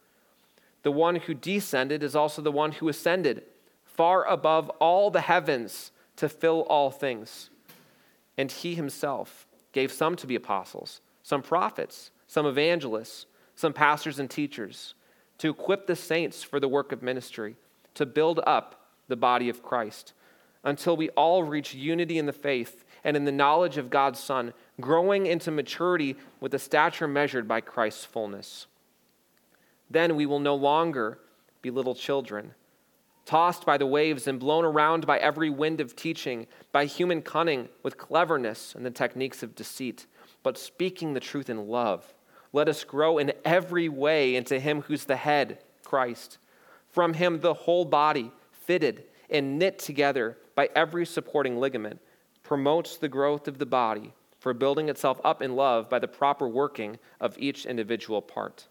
The 0.88 0.92
one 0.92 1.18
who 1.18 1.34
descended 1.34 2.02
is 2.02 2.16
also 2.16 2.42
the 2.42 2.50
one 2.50 2.72
who 2.72 2.88
ascended 2.88 3.44
far 3.84 4.24
above 4.24 4.70
all 4.80 5.12
the 5.12 5.20
heavens 5.20 5.92
to 6.16 6.30
fill 6.30 6.62
all 6.62 6.92
things. 6.92 7.50
And 8.38 8.50
he 8.50 8.74
himself 8.74 9.46
gave 9.74 9.92
some 9.92 10.16
to 10.16 10.26
be 10.26 10.36
apostles, 10.36 11.02
some 11.24 11.42
prophets, 11.42 12.12
some 12.26 12.46
evangelists, 12.46 13.26
some 13.54 13.74
pastors 13.74 14.18
and 14.18 14.30
teachers, 14.30 14.94
to 15.40 15.50
equip 15.50 15.88
the 15.88 15.96
saints 15.98 16.42
for 16.42 16.58
the 16.58 16.70
work 16.70 16.94
of 16.94 17.04
ministry, 17.04 17.58
to 17.96 18.06
build 18.06 18.40
up 18.48 18.88
the 19.10 19.18
body 19.18 19.50
of 19.50 19.62
Christ, 19.62 20.14
until 20.64 20.96
we 20.96 21.10
all 21.10 21.44
reach 21.44 21.74
unity 21.74 22.18
in 22.18 22.28
the 22.28 22.32
faith 22.32 22.86
and 23.04 23.18
in 23.18 23.26
the 23.26 23.32
knowledge 23.34 23.76
of 23.76 23.90
God's 23.90 24.22
Son, 24.22 24.54
growing 24.80 25.26
into 25.26 25.52
maturity 25.52 26.16
with 26.40 26.54
the 26.54 26.60
stature 26.60 27.10
measured 27.10 27.46
by 27.46 27.60
Christ's 27.60 28.06
fullness. 28.06 28.68
Then 29.90 30.16
we 30.16 30.26
will 30.26 30.40
no 30.40 30.56
longer 30.56 31.20
be 31.62 31.72
little 31.72 31.96
children 31.96 32.54
tossed 33.28 33.66
by 33.66 33.78
the 33.78 33.86
waves 33.86 34.26
and 34.26 34.40
blown 34.40 34.64
around 34.64 35.06
by 35.06 35.18
every 35.18 35.50
wind 35.50 35.82
of 35.82 35.98
teaching, 35.98 36.48
by 36.72 36.86
human 36.86 37.22
cunning 37.22 37.68
with 37.84 37.98
cleverness 37.98 38.74
and 38.74 38.86
the 38.86 38.90
techniques 38.90 39.44
of 39.44 39.54
deceit, 39.54 40.08
but 40.44 40.58
speaking 40.58 41.14
the 41.14 41.20
truth 41.20 41.50
in 41.50 41.68
love. 41.68 42.14
Let 42.54 42.70
us 42.70 42.86
grow 42.86 43.18
in 43.18 43.34
every 43.44 43.90
way 43.90 44.38
into 44.38 44.60
Him 44.60 44.82
who's 44.84 45.04
the 45.04 45.18
head, 45.18 45.60
Christ. 45.84 46.38
From 46.90 47.16
Him, 47.16 47.42
the 47.42 47.54
whole 47.54 47.84
body, 47.84 48.32
fitted 48.52 49.04
and 49.30 49.60
knit 49.60 49.78
together 49.78 50.38
by 50.56 50.70
every 50.74 51.06
supporting 51.06 51.60
ligament, 51.60 52.00
promotes 52.44 52.96
the 52.96 53.10
growth 53.10 53.50
of 53.50 53.58
the 53.58 53.66
body 53.66 54.14
for 54.40 54.54
building 54.54 54.88
itself 54.88 55.20
up 55.26 55.42
in 55.42 55.58
love 55.58 55.90
by 55.90 56.00
the 56.00 56.08
proper 56.08 56.48
working 56.48 56.98
of 57.20 57.38
each 57.38 57.66
individual 57.66 58.22
part. 58.22 58.68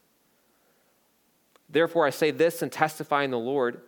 Therefore, 1.69 2.07
I 2.07 2.11
say 2.11 2.31
this 2.31 2.63
and 2.63 2.71
testify 2.71 3.25
in 3.25 3.31
the 3.31 3.39
Lord 3.39 3.81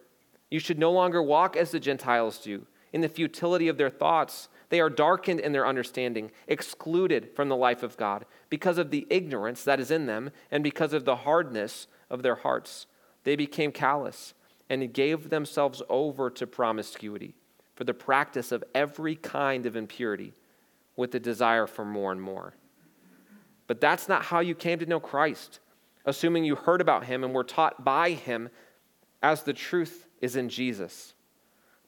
you 0.51 0.59
should 0.59 0.79
no 0.79 0.93
longer 0.93 1.23
walk 1.23 1.57
as 1.57 1.71
the 1.71 1.81
Gentiles 1.81 2.39
do, 2.39 2.67
in 2.93 3.03
the 3.03 3.09
futility 3.09 3.69
of 3.69 3.77
their 3.77 3.91
thoughts. 3.91 4.49
They 4.71 4.81
are 4.81 4.91
darkened 4.91 5.41
in 5.41 5.53
their 5.53 5.67
understanding, 5.67 6.31
excluded 6.47 7.31
from 7.35 7.49
the 7.49 7.57
life 7.57 7.83
of 7.83 7.97
God, 7.97 8.25
because 8.49 8.79
of 8.79 8.91
the 8.91 9.07
ignorance 9.11 9.65
that 9.65 9.81
is 9.81 9.91
in 9.91 10.07
them, 10.07 10.31
and 10.51 10.65
because 10.65 10.93
of 10.93 11.05
the 11.05 11.17
hardness 11.17 11.87
of 12.11 12.23
their 12.23 12.37
hearts. 12.37 12.87
They 13.25 13.37
became 13.37 13.73
callous 13.73 14.35
and 14.71 14.93
gave 14.93 15.31
themselves 15.31 15.83
over 15.89 16.31
to 16.31 16.47
promiscuity 16.47 17.35
for 17.75 17.85
the 17.85 17.95
practice 17.95 18.51
of 18.53 18.65
every 18.75 19.15
kind 19.15 19.67
of 19.67 19.77
impurity, 19.77 20.33
with 20.97 21.13
the 21.13 21.21
desire 21.21 21.67
for 21.67 21.85
more 21.85 22.11
and 22.11 22.21
more. 22.21 22.55
But 23.69 23.81
that's 23.81 24.09
not 24.09 24.25
how 24.25 24.41
you 24.41 24.55
came 24.55 24.79
to 24.81 24.87
know 24.87 24.99
Christ, 24.99 25.61
assuming 26.09 26.43
you 26.43 26.57
heard 26.57 26.81
about 26.81 27.05
him 27.05 27.23
and 27.23 27.35
were 27.35 27.45
taught 27.45 27.85
by 27.85 28.13
him 28.13 28.49
as 29.23 29.43
the 29.43 29.53
truth 29.53 30.09
is 30.23 30.37
in 30.37 30.49
Jesus. 30.49 31.13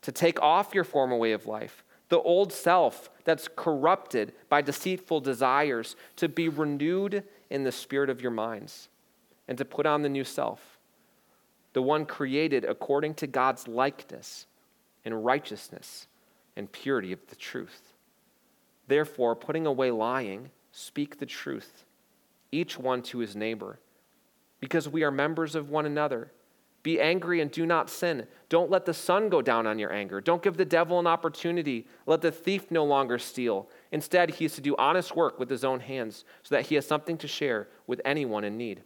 To 0.02 0.12
take 0.12 0.40
off 0.42 0.74
your 0.74 0.84
former 0.84 1.16
way 1.16 1.32
of 1.32 1.46
life, 1.46 1.82
the 2.10 2.20
old 2.20 2.52
self 2.52 3.08
that's 3.24 3.48
corrupted 3.56 4.34
by 4.50 4.60
deceitful 4.60 5.20
desires, 5.20 5.96
to 6.16 6.28
be 6.28 6.50
renewed 6.50 7.24
in 7.48 7.64
the 7.64 7.72
spirit 7.72 8.10
of 8.10 8.20
your 8.20 8.30
minds, 8.30 8.90
and 9.48 9.56
to 9.56 9.64
put 9.64 9.86
on 9.86 10.02
the 10.02 10.08
new 10.08 10.24
self, 10.24 10.78
the 11.72 11.80
one 11.80 12.04
created 12.04 12.66
according 12.66 13.14
to 13.14 13.26
God's 13.26 13.66
likeness 13.66 14.46
in 15.02 15.14
righteousness 15.14 16.08
and 16.56 16.70
purity 16.70 17.12
of 17.12 17.26
the 17.28 17.36
truth. 17.36 17.94
Therefore, 18.86 19.34
putting 19.34 19.66
away 19.66 19.90
lying, 19.90 20.50
speak 20.72 21.18
the 21.18 21.26
truth, 21.26 21.84
each 22.52 22.78
one 22.78 23.00
to 23.02 23.18
his 23.18 23.34
neighbor, 23.34 23.78
because 24.60 24.88
we 24.88 25.02
are 25.02 25.10
members 25.10 25.54
of 25.54 25.70
one 25.70 25.86
another. 25.86 26.30
Be 26.82 27.00
angry 27.00 27.40
and 27.40 27.50
do 27.50 27.66
not 27.66 27.90
sin. 27.90 28.26
Don't 28.48 28.70
let 28.70 28.86
the 28.86 28.94
sun 28.94 29.28
go 29.28 29.42
down 29.42 29.66
on 29.66 29.78
your 29.78 29.92
anger. 29.92 30.20
Don't 30.20 30.42
give 30.42 30.56
the 30.56 30.64
devil 30.64 30.98
an 30.98 31.06
opportunity. 31.06 31.86
Let 32.06 32.22
the 32.22 32.32
thief 32.32 32.70
no 32.70 32.84
longer 32.84 33.18
steal. 33.18 33.68
Instead, 33.92 34.30
he 34.30 34.46
is 34.46 34.54
to 34.54 34.62
do 34.62 34.74
honest 34.78 35.14
work 35.14 35.38
with 35.38 35.50
his 35.50 35.62
own 35.64 35.80
hands 35.80 36.24
so 36.42 36.54
that 36.54 36.66
he 36.66 36.76
has 36.76 36.86
something 36.86 37.18
to 37.18 37.28
share 37.28 37.68
with 37.86 38.00
anyone 38.04 38.44
in 38.44 38.56
need. 38.56 38.82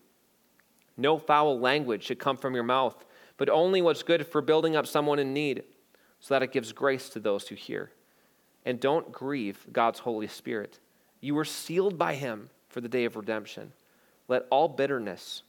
No 0.96 1.18
foul 1.18 1.58
language 1.60 2.02
should 2.04 2.18
come 2.18 2.36
from 2.36 2.54
your 2.54 2.64
mouth, 2.64 3.04
but 3.36 3.48
only 3.48 3.80
what's 3.80 4.02
good 4.02 4.26
for 4.26 4.40
building 4.40 4.74
up 4.74 4.86
someone 4.86 5.18
in 5.20 5.32
need 5.32 5.62
so 6.18 6.34
that 6.34 6.42
it 6.42 6.52
gives 6.52 6.72
grace 6.72 7.08
to 7.10 7.20
those 7.20 7.48
who 7.48 7.54
hear. 7.54 7.92
and 8.64 8.80
don't 8.80 9.12
grieve 9.12 9.66
God's 9.72 10.00
Holy 10.00 10.26
Spirit. 10.26 10.80
You 11.20 11.34
were 11.34 11.44
sealed 11.44 11.98
by 11.98 12.14
him 12.14 12.50
for 12.68 12.80
the 12.80 12.88
day 12.88 13.04
of 13.04 13.16
redemption. 13.16 13.72
Let 14.28 14.46
all 14.50 14.68
bitterness, 14.68 15.42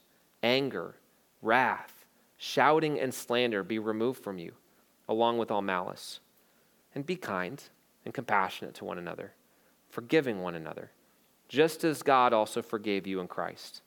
anger, 0.46 0.96
wrath, 1.42 2.06
shouting, 2.38 3.00
and 3.00 3.14
slander 3.14 3.64
be 3.64 3.80
removed 3.80 4.24
from 4.24 4.38
you, 4.38 4.54
along 5.10 5.40
with 5.40 5.50
all 5.50 5.64
malice. 5.64 6.20
And 6.94 7.06
be 7.06 7.16
kind 7.16 7.62
and 8.06 8.14
compassionate 8.14 8.76
to 8.76 8.86
one 8.86 9.00
another, 9.00 9.34
forgiving 9.90 10.42
one 10.42 10.56
another, 10.56 10.92
just 11.50 11.84
as 11.84 12.04
God 12.04 12.32
also 12.32 12.62
forgave 12.62 13.08
you 13.08 13.20
in 13.20 13.28
Christ. 13.28 13.82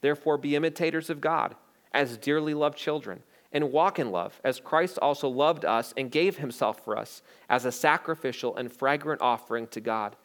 Therefore, 0.00 0.38
be 0.38 0.54
imitators 0.54 1.10
of 1.10 1.20
God 1.20 1.56
as 1.92 2.16
dearly 2.16 2.54
loved 2.54 2.78
children 2.78 3.22
and 3.52 3.72
walk 3.72 3.98
in 3.98 4.10
love, 4.10 4.40
as 4.44 4.60
Christ 4.60 4.98
also 5.00 5.28
loved 5.28 5.64
us 5.64 5.92
and 5.96 6.10
gave 6.10 6.36
himself 6.36 6.84
for 6.84 6.96
us 6.96 7.22
as 7.48 7.64
a 7.64 7.72
sacrificial 7.72 8.56
and 8.56 8.72
fragrant 8.72 9.20
offering 9.22 9.66
to 9.68 9.80
God. 9.80 10.16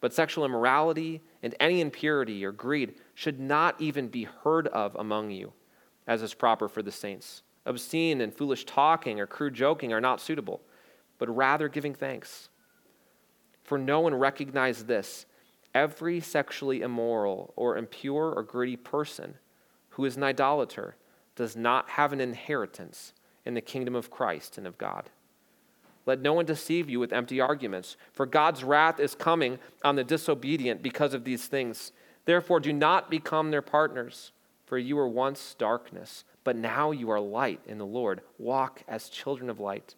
But 0.00 0.14
sexual 0.14 0.44
immorality 0.44 1.22
and 1.46 1.54
any 1.60 1.80
impurity 1.80 2.44
or 2.44 2.50
greed 2.50 2.96
should 3.14 3.38
not 3.38 3.80
even 3.80 4.08
be 4.08 4.24
heard 4.24 4.66
of 4.66 4.96
among 4.96 5.30
you, 5.30 5.52
as 6.04 6.20
is 6.20 6.34
proper 6.34 6.68
for 6.68 6.82
the 6.82 6.90
saints. 6.90 7.44
Obscene 7.64 8.20
and 8.20 8.34
foolish 8.34 8.64
talking 8.64 9.20
or 9.20 9.28
crude 9.28 9.54
joking 9.54 9.92
are 9.92 10.00
not 10.00 10.20
suitable, 10.20 10.60
but 11.18 11.28
rather 11.28 11.68
giving 11.68 11.94
thanks. 11.94 12.48
For 13.62 13.78
no 13.78 14.00
one 14.00 14.16
recognized 14.16 14.88
this 14.88 15.26
every 15.72 16.18
sexually 16.18 16.80
immoral 16.80 17.54
or 17.54 17.76
impure 17.76 18.32
or 18.34 18.42
greedy 18.42 18.76
person 18.76 19.36
who 19.90 20.04
is 20.04 20.16
an 20.16 20.24
idolater 20.24 20.96
does 21.36 21.54
not 21.54 21.90
have 21.90 22.12
an 22.12 22.20
inheritance 22.20 23.12
in 23.44 23.54
the 23.54 23.60
kingdom 23.60 23.94
of 23.94 24.10
Christ 24.10 24.58
and 24.58 24.66
of 24.66 24.78
God. 24.78 25.10
Let 26.06 26.20
no 26.20 26.32
one 26.32 26.46
deceive 26.46 26.88
you 26.88 27.00
with 27.00 27.12
empty 27.12 27.40
arguments, 27.40 27.96
for 28.12 28.26
God's 28.26 28.62
wrath 28.62 29.00
is 29.00 29.16
coming 29.16 29.58
on 29.84 29.96
the 29.96 30.04
disobedient 30.04 30.82
because 30.82 31.12
of 31.12 31.24
these 31.24 31.46
things. 31.46 31.90
Therefore, 32.24 32.60
do 32.60 32.72
not 32.72 33.10
become 33.10 33.50
their 33.50 33.62
partners, 33.62 34.30
for 34.64 34.78
you 34.78 34.96
were 34.96 35.08
once 35.08 35.54
darkness, 35.58 36.24
but 36.44 36.56
now 36.56 36.92
you 36.92 37.10
are 37.10 37.20
light 37.20 37.60
in 37.66 37.78
the 37.78 37.86
Lord. 37.86 38.20
Walk 38.38 38.82
as 38.86 39.08
children 39.08 39.50
of 39.50 39.58
light. 39.58 39.96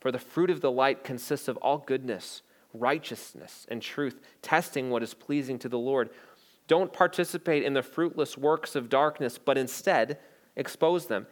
For 0.00 0.10
the 0.10 0.18
fruit 0.18 0.48
of 0.48 0.62
the 0.62 0.70
light 0.70 1.04
consists 1.04 1.48
of 1.48 1.58
all 1.58 1.78
goodness, 1.78 2.42
righteousness, 2.72 3.66
and 3.70 3.82
truth, 3.82 4.20
testing 4.40 4.90
what 4.90 5.02
is 5.02 5.12
pleasing 5.12 5.58
to 5.58 5.68
the 5.68 5.78
Lord. 5.78 6.08
Don't 6.68 6.92
participate 6.92 7.64
in 7.64 7.74
the 7.74 7.82
fruitless 7.82 8.38
works 8.38 8.76
of 8.76 8.88
darkness, 8.88 9.38
but 9.38 9.58
instead, 9.58 10.18
expose 10.56 11.06
them. 11.06 11.26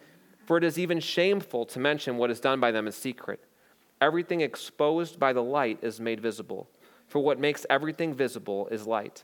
For 0.45 0.57
it 0.57 0.63
is 0.63 0.77
even 0.77 0.99
shameful 0.99 1.65
to 1.65 1.79
mention 1.79 2.17
what 2.17 2.31
is 2.31 2.39
done 2.39 2.59
by 2.59 2.71
them 2.71 2.87
in 2.87 2.93
secret. 2.93 3.43
Everything 3.99 4.41
exposed 4.41 5.19
by 5.19 5.33
the 5.33 5.43
light 5.43 5.79
is 5.81 5.99
made 5.99 6.19
visible, 6.19 6.69
for 7.07 7.19
what 7.19 7.39
makes 7.39 7.65
everything 7.69 8.13
visible 8.13 8.67
is 8.69 8.85
light. 8.85 9.23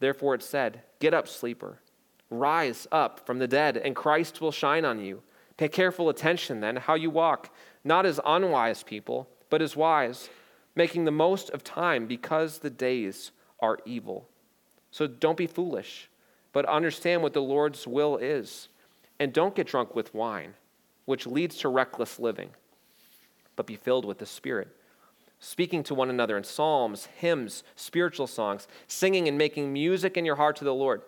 Therefore 0.00 0.34
it 0.34 0.42
said, 0.42 0.82
Get 0.98 1.14
up, 1.14 1.28
sleeper. 1.28 1.80
Rise 2.28 2.88
up 2.90 3.24
from 3.24 3.38
the 3.38 3.46
dead, 3.46 3.76
and 3.76 3.94
Christ 3.94 4.40
will 4.40 4.50
shine 4.50 4.84
on 4.84 4.98
you. 4.98 5.22
Pay 5.56 5.68
careful 5.68 6.08
attention 6.08 6.60
then 6.60 6.76
how 6.76 6.94
you 6.94 7.10
walk, 7.10 7.54
not 7.84 8.04
as 8.04 8.20
unwise 8.26 8.82
people, 8.82 9.28
but 9.48 9.62
as 9.62 9.76
wise, 9.76 10.28
making 10.74 11.04
the 11.04 11.10
most 11.10 11.50
of 11.50 11.64
time 11.64 12.06
because 12.06 12.58
the 12.58 12.70
days 12.70 13.30
are 13.60 13.78
evil. 13.86 14.28
So 14.90 15.06
don't 15.06 15.38
be 15.38 15.46
foolish, 15.46 16.10
but 16.52 16.66
understand 16.66 17.22
what 17.22 17.32
the 17.32 17.42
Lord's 17.42 17.86
will 17.86 18.16
is. 18.16 18.68
And 19.18 19.32
don't 19.32 19.54
get 19.54 19.66
drunk 19.66 19.94
with 19.94 20.14
wine, 20.14 20.54
which 21.06 21.26
leads 21.26 21.56
to 21.58 21.68
reckless 21.68 22.18
living, 22.18 22.50
but 23.56 23.66
be 23.66 23.76
filled 23.76 24.04
with 24.04 24.18
the 24.18 24.26
Spirit, 24.26 24.68
speaking 25.40 25.82
to 25.82 25.94
one 25.94 26.10
another 26.10 26.36
in 26.36 26.44
psalms, 26.44 27.06
hymns, 27.16 27.64
spiritual 27.74 28.26
songs, 28.26 28.68
singing 28.86 29.26
and 29.26 29.36
making 29.36 29.72
music 29.72 30.16
in 30.16 30.24
your 30.24 30.36
heart 30.36 30.56
to 30.56 30.64
the 30.64 30.74
Lord, 30.74 31.02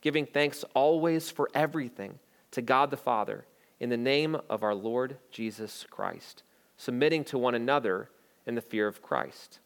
giving 0.00 0.26
thanks 0.26 0.64
always 0.74 1.30
for 1.30 1.50
everything 1.54 2.18
to 2.50 2.62
God 2.62 2.90
the 2.90 2.96
Father 2.96 3.46
in 3.80 3.90
the 3.90 3.96
name 3.96 4.36
of 4.48 4.62
our 4.62 4.74
Lord 4.74 5.16
Jesus 5.30 5.86
Christ, 5.90 6.42
submitting 6.76 7.24
to 7.24 7.38
one 7.38 7.54
another 7.54 8.08
in 8.46 8.54
the 8.54 8.60
fear 8.60 8.86
of 8.86 9.02
Christ. 9.02 9.58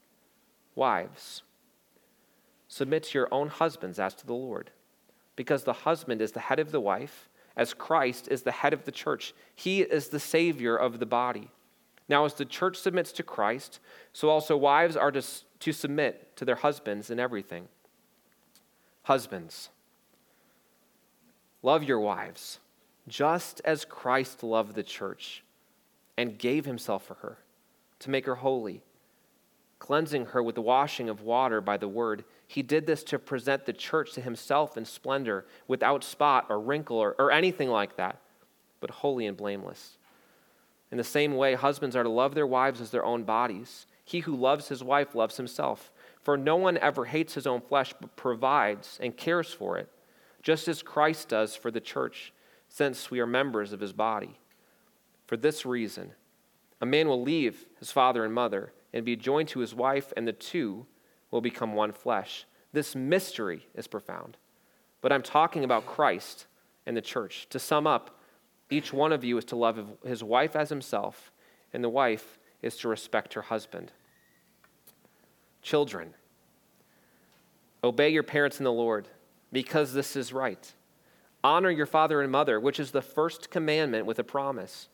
Wives, 0.75 1.43
submit 2.69 3.03
to 3.05 3.19
your 3.19 3.29
own 3.33 3.49
husbands 3.49 3.99
as 3.99 4.15
to 4.15 4.27
the 4.27 4.35
Lord, 4.35 4.71
because 5.37 5.65
the 5.65 5.73
husband 5.73 6.23
is 6.23 6.33
the 6.33 6.41
head 6.41 6.59
of 6.59 6.73
the 6.73 6.81
wife 6.81 7.29
as 7.57 7.75
Christ 7.75 8.29
is 8.31 8.43
the 8.43 8.53
head 8.53 8.73
of 8.73 8.85
the 8.85 8.93
church. 8.93 9.35
He 9.55 9.83
is 9.83 10.09
the 10.09 10.21
Savior 10.21 10.77
of 10.77 11.01
the 11.01 11.07
body. 11.07 11.51
Now, 12.09 12.25
as 12.25 12.35
the 12.35 12.45
church 12.45 12.77
submits 12.77 13.13
to 13.13 13.23
Christ, 13.23 13.81
so 14.13 14.31
also 14.31 14.57
wives 14.57 14.97
are 14.97 15.13
to, 15.13 15.23
to 15.61 15.73
submit 15.73 16.37
to 16.37 16.45
their 16.45 16.57
husbands 16.57 17.11
in 17.11 17.21
everything. 17.21 17.69
Husbands, 19.03 19.69
love 21.63 21.83
your 21.83 22.01
wives, 22.01 22.61
just 23.07 23.61
as 23.65 23.85
Christ 23.85 24.43
loved 24.43 24.75
the 24.75 24.83
church 24.83 25.43
and 26.17 26.39
gave 26.39 26.65
himself 26.65 27.07
for 27.07 27.15
her 27.15 27.39
to 28.01 28.11
make 28.11 28.27
her 28.27 28.37
holy, 28.37 28.83
cleansing 29.79 30.27
her 30.27 30.43
with 30.43 30.55
the 30.55 30.63
washing 30.63 31.09
of 31.09 31.23
water 31.23 31.61
by 31.61 31.77
the 31.77 31.89
word 31.89 32.25
he 32.47 32.63
did 32.63 32.87
this 32.87 33.05
to 33.05 33.19
present 33.19 33.67
the 33.67 33.73
church 33.73 34.15
to 34.15 34.23
himself 34.23 34.77
in 34.77 34.85
splendor, 34.85 35.45
without 35.67 36.03
spot 36.03 36.47
or 36.49 36.59
wrinkle 36.59 36.97
or, 36.97 37.15
or 37.19 37.31
anything 37.31 37.69
like 37.69 37.97
that, 37.97 38.19
but 38.81 38.91
holy 38.91 39.27
and 39.27 39.37
blameless. 39.37 39.99
In 40.91 40.99
the 40.99 41.05
same 41.05 41.37
way, 41.37 41.55
husbands 41.55 41.95
are 41.97 42.03
to 42.03 42.09
love 42.09 42.35
their 42.35 42.47
wives 42.47 42.81
as 42.81 42.91
their 42.91 43.05
own 43.05 43.25
bodies. 43.25 43.87
He 44.05 44.21
who 44.21 44.35
loves 44.35 44.69
his 44.69 44.83
wife 44.83 45.15
loves 45.15 45.37
himself. 45.37 45.93
For 46.23 46.37
no 46.37 46.57
one 46.57 46.79
ever 46.79 47.05
hates 47.05 47.35
his 47.35 47.47
own 47.47 47.61
flesh, 47.61 47.95
but 48.01 48.17
provides 48.17 48.99
and 49.03 49.17
cares 49.17 49.53
for 49.53 49.79
it, 49.79 49.89
just 50.43 50.67
as 50.69 50.83
Christ 50.83 51.29
does 51.29 51.55
for 51.55 51.71
the 51.71 51.81
church, 51.81 52.33
since 52.69 53.11
we 53.11 53.21
are 53.21 53.27
members 53.27 53.73
of 53.73 53.81
his 53.81 53.93
body. 53.93 54.39
For 55.27 55.37
this 55.37 55.67
reason, 55.67 56.13
a 56.81 56.87
man 56.87 57.09
will 57.09 57.23
leave 57.23 57.67
his 57.79 57.93
father 57.93 58.25
and 58.25 58.33
mother 58.33 58.73
and 58.93 59.05
be 59.05 59.17
joined 59.17 59.49
to 59.49 59.61
his 59.61 59.75
wife, 59.75 60.13
and 60.17 60.27
the 60.27 60.33
two 60.33 60.87
will 61.31 61.41
become 61.41 61.75
one 61.75 61.93
flesh. 61.93 62.47
This 62.73 62.95
mystery 62.95 63.67
is 63.75 63.87
profound. 63.87 64.37
But 65.01 65.13
I'm 65.13 65.23
talking 65.23 65.65
about 65.65 65.87
Christ 65.87 66.47
and 66.87 66.97
the 66.97 67.03
church. 67.03 67.47
To 67.51 67.59
sum 67.59 67.87
up, 67.87 68.18
each 68.71 68.93
one 68.93 69.13
of 69.13 69.25
you 69.25 69.39
is 69.39 69.45
to 69.47 69.57
love 69.57 69.79
his 70.05 70.23
wife 70.23 70.55
as 70.55 70.69
himself, 70.69 71.33
and 71.73 71.83
the 71.83 71.89
wife 71.89 72.39
is 72.63 72.77
to 72.79 72.89
respect 72.89 73.35
her 73.35 73.43
husband. 73.43 73.93
Children, 75.63 76.15
obey 77.83 78.11
your 78.11 78.23
parents 78.23 78.59
in 78.59 78.65
the 78.65 78.73
Lord, 78.73 79.09
because 79.53 79.93
this 79.93 80.17
is 80.17 80.33
right. 80.33 80.73
Honor 81.43 81.71
your 81.71 81.87
father 81.87 82.21
and 82.21 82.31
mother, 82.31 82.61
which 82.61 82.81
is 82.81 82.91
the 82.91 83.03
first 83.03 83.51
commandment 83.51 84.07
with 84.07 84.19
a 84.19 84.25
promise, 84.25 84.89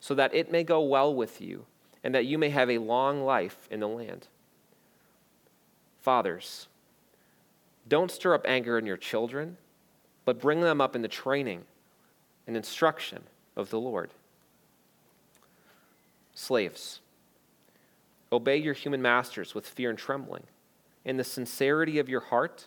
so 0.00 0.14
that 0.14 0.34
it 0.34 0.50
may 0.50 0.64
go 0.64 0.80
well 0.80 1.14
with 1.14 1.40
you, 1.40 1.66
and 2.02 2.14
that 2.14 2.26
you 2.26 2.38
may 2.38 2.50
have 2.50 2.70
a 2.70 2.78
long 2.78 3.24
life 3.24 3.68
in 3.70 3.80
the 3.80 3.88
land. 3.88 4.28
Fathers, 6.00 6.68
don't 7.88 8.10
stir 8.10 8.34
up 8.34 8.46
anger 8.46 8.78
in 8.78 8.86
your 8.86 8.96
children, 8.96 9.58
but 10.24 10.40
bring 10.40 10.60
them 10.60 10.80
up 10.80 10.94
in 10.94 11.02
the 11.02 11.08
training 11.08 11.64
and 12.48 12.56
instruction 12.56 13.22
of 13.56 13.70
the 13.70 13.78
Lord. 13.78 14.10
Slaves, 16.34 17.00
obey 18.32 18.56
your 18.56 18.74
human 18.74 19.02
masters 19.02 19.54
with 19.54 19.68
fear 19.68 19.90
and 19.90 19.98
trembling, 19.98 20.44
in 21.04 21.18
the 21.18 21.24
sincerity 21.24 21.98
of 21.98 22.08
your 22.08 22.20
heart, 22.20 22.66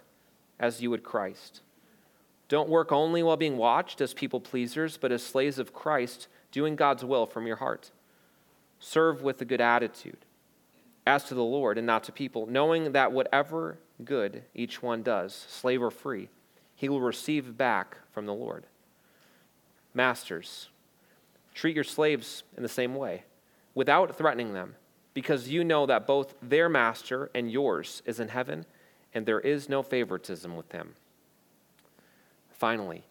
as 0.60 0.82
you 0.82 0.90
would 0.92 1.04
Christ. 1.04 1.62
Don't 2.48 2.70
work 2.70 2.92
only 2.92 3.24
while 3.24 3.38
being 3.38 3.58
watched 3.58 4.02
as 4.02 4.14
people 4.14 4.40
pleasers, 4.40 4.98
but 4.98 5.12
as 5.12 5.24
slaves 5.24 5.58
of 5.58 5.74
Christ, 5.74 6.28
doing 6.52 6.76
God's 6.76 7.04
will 7.04 7.26
from 7.26 7.48
your 7.48 7.56
heart. 7.56 7.92
Serve 8.80 9.22
with 9.22 9.42
a 9.42 9.46
good 9.46 9.62
attitude 9.62 10.18
as 11.08 11.24
to 11.26 11.34
the 11.34 11.44
Lord 11.44 11.78
and 11.78 11.88
not 11.88 12.04
to 12.04 12.12
people, 12.12 12.46
knowing 12.46 12.92
that 12.92 13.12
whatever 13.12 13.80
good 14.04 14.44
each 14.54 14.84
one 14.84 15.02
does, 15.02 15.34
slave 15.34 15.82
or 15.82 15.90
free, 15.90 16.30
he 16.76 16.88
will 16.88 17.02
receive 17.02 17.58
back 17.58 17.98
from 18.12 18.26
the 18.28 18.34
Lord. 18.34 18.66
Masters, 19.94 20.70
treat 21.54 21.76
your 21.76 21.84
slaves 21.84 22.44
in 22.56 22.64
the 22.64 22.70
same 22.70 22.96
way, 22.96 23.24
without 23.76 24.16
threatening 24.16 24.54
them, 24.54 24.76
because 25.14 25.50
you 25.50 25.64
know 25.64 25.86
that 25.86 26.08
both 26.08 26.34
their 26.42 26.70
master 26.70 27.30
and 27.36 27.52
yours 27.52 28.02
is 28.06 28.20
in 28.20 28.30
heaven, 28.30 28.66
and 29.14 29.26
there 29.26 29.42
is 29.42 29.68
no 29.68 29.84
favoritism 29.84 30.56
with 30.56 30.70
them. 30.70 30.96
Finally, 32.52 33.04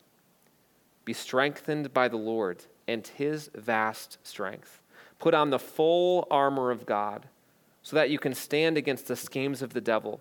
be 1.04 1.12
strengthened 1.12 1.92
by 1.92 2.08
the 2.08 2.16
Lord 2.16 2.64
and 2.86 3.06
his 3.06 3.50
vast 3.54 4.18
strength. 4.22 4.80
Put 5.18 5.34
on 5.34 5.50
the 5.50 5.58
full 5.58 6.26
armor 6.30 6.70
of 6.70 6.86
God 6.86 7.28
so 7.82 7.96
that 7.96 8.10
you 8.10 8.18
can 8.18 8.34
stand 8.34 8.76
against 8.76 9.06
the 9.06 9.16
schemes 9.16 9.60
of 9.60 9.72
the 9.72 9.80
devil. 9.80 10.20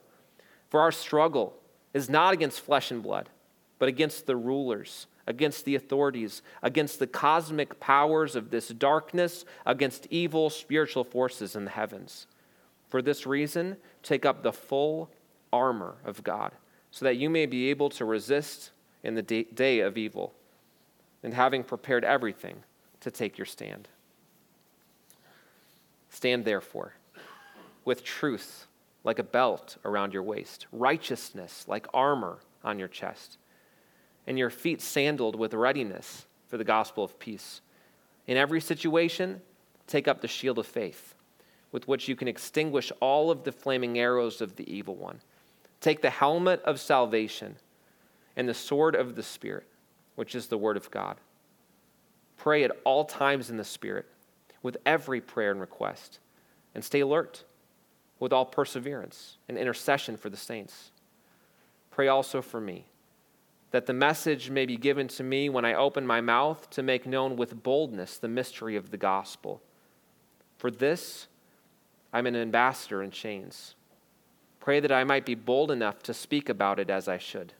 For 0.69 0.81
our 0.81 0.91
struggle 0.91 1.55
is 1.93 2.09
not 2.09 2.33
against 2.33 2.59
flesh 2.59 2.91
and 2.91 3.01
blood, 3.01 3.29
but 3.77 3.89
against 3.89 4.25
the 4.25 4.35
rulers, 4.35 5.07
against 5.29 5.63
the 5.63 5.75
authorities, 5.75 6.41
against 6.63 6.97
the 6.97 7.07
cosmic 7.07 7.79
powers 7.79 8.35
of 8.35 8.49
this 8.49 8.67
darkness, 8.69 9.45
against 9.65 10.07
evil 10.09 10.49
spiritual 10.49 11.03
forces 11.03 11.55
in 11.55 11.65
the 11.65 11.71
heavens. 11.71 12.25
For 12.89 13.01
this 13.01 13.27
reason, 13.27 13.77
take 14.01 14.25
up 14.25 14.41
the 14.41 14.51
full 14.51 15.11
armor 15.53 15.95
of 16.03 16.23
God, 16.23 16.51
so 16.89 17.05
that 17.05 17.17
you 17.17 17.29
may 17.29 17.45
be 17.45 17.69
able 17.69 17.91
to 17.91 18.05
resist 18.05 18.71
in 19.03 19.13
the 19.13 19.21
day 19.21 19.79
of 19.79 19.97
evil, 19.97 20.33
and 21.23 21.33
having 21.33 21.63
prepared 21.63 22.03
everything, 22.03 22.63
to 22.99 23.11
take 23.11 23.37
your 23.37 23.45
stand. 23.45 23.87
Stand 26.09 26.43
therefore, 26.43 26.95
with 27.85 28.03
truth 28.03 28.65
like 29.03 29.19
a 29.19 29.23
belt 29.23 29.77
around 29.85 30.11
your 30.11 30.23
waist, 30.23 30.65
righteousness 30.71 31.65
like 31.67 31.87
armor 31.93 32.39
on 32.63 32.79
your 32.79 32.87
chest, 32.87 33.37
and 34.29 34.37
your 34.37 34.51
feet 34.51 34.79
sandaled 34.79 35.35
with 35.35 35.55
readiness 35.55 36.27
for 36.47 36.57
the 36.57 36.63
gospel 36.63 37.03
of 37.03 37.17
peace. 37.17 37.61
In 38.27 38.37
every 38.37 38.61
situation, 38.61 39.41
take 39.87 40.07
up 40.07 40.21
the 40.21 40.27
shield 40.27 40.59
of 40.59 40.67
faith, 40.67 41.15
with 41.71 41.87
which 41.87 42.07
you 42.07 42.15
can 42.15 42.27
extinguish 42.27 42.91
all 42.99 43.31
of 43.31 43.43
the 43.43 43.51
flaming 43.51 43.97
arrows 43.97 44.39
of 44.39 44.55
the 44.55 44.71
evil 44.71 44.95
one. 44.95 45.19
Take 45.81 46.03
the 46.03 46.11
helmet 46.11 46.61
of 46.61 46.79
salvation 46.79 47.55
and 48.35 48.47
the 48.47 48.53
sword 48.53 48.95
of 48.95 49.15
the 49.15 49.23
Spirit, 49.23 49.65
which 50.13 50.35
is 50.35 50.45
the 50.45 50.57
word 50.59 50.77
of 50.77 50.91
God. 50.91 51.17
Pray 52.37 52.63
at 52.63 52.71
all 52.83 53.05
times 53.05 53.49
in 53.49 53.57
the 53.57 53.63
Spirit, 53.63 54.05
with 54.61 54.77
every 54.85 55.21
prayer 55.21 55.49
and 55.49 55.59
request, 55.59 56.19
and 56.75 56.83
stay 56.83 56.99
alert 56.99 57.45
with 58.19 58.31
all 58.31 58.45
perseverance 58.45 59.37
and 59.47 59.57
intercession 59.57 60.15
for 60.17 60.29
the 60.29 60.37
saints. 60.37 60.91
Pray 61.89 62.07
also 62.07 62.43
for 62.43 62.61
me, 62.61 62.85
that 63.71 63.85
the 63.85 63.93
message 63.93 64.49
may 64.49 64.65
be 64.65 64.77
given 64.77 65.07
to 65.07 65.23
me 65.23 65.49
when 65.49 65.65
I 65.65 65.73
open 65.73 66.05
my 66.07 66.21
mouth 66.21 66.69
to 66.71 66.81
make 66.81 67.05
known 67.05 67.35
with 67.35 67.61
boldness 67.61 68.17
the 68.17 68.27
mystery 68.27 68.75
of 68.75 68.89
the 68.89 68.97
gospel. 68.97 69.61
For 70.57 70.71
this, 70.71 71.27
I'm 72.11 72.25
an 72.25 72.35
ambassador 72.35 73.03
in 73.03 73.11
chains. 73.11 73.75
Pray 74.59 74.79
that 74.79 74.91
I 74.91 75.03
might 75.03 75.25
be 75.25 75.35
bold 75.35 75.71
enough 75.71 76.01
to 76.03 76.13
speak 76.13 76.49
about 76.49 76.79
it 76.79 76.89
as 76.89 77.07
I 77.07 77.17
should. 77.17 77.53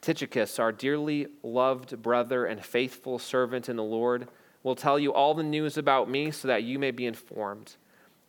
Tychicus, 0.00 0.58
our 0.58 0.72
dearly 0.72 1.28
loved 1.42 2.02
brother 2.02 2.44
and 2.44 2.64
faithful 2.64 3.18
servant 3.18 3.68
in 3.68 3.76
the 3.76 3.82
Lord, 3.82 4.28
will 4.62 4.76
tell 4.76 4.98
you 4.98 5.12
all 5.12 5.34
the 5.34 5.42
news 5.42 5.78
about 5.78 6.10
me 6.10 6.30
so 6.32 6.48
that 6.48 6.64
you 6.64 6.78
may 6.78 6.90
be 6.90 7.06
informed. 7.06 7.76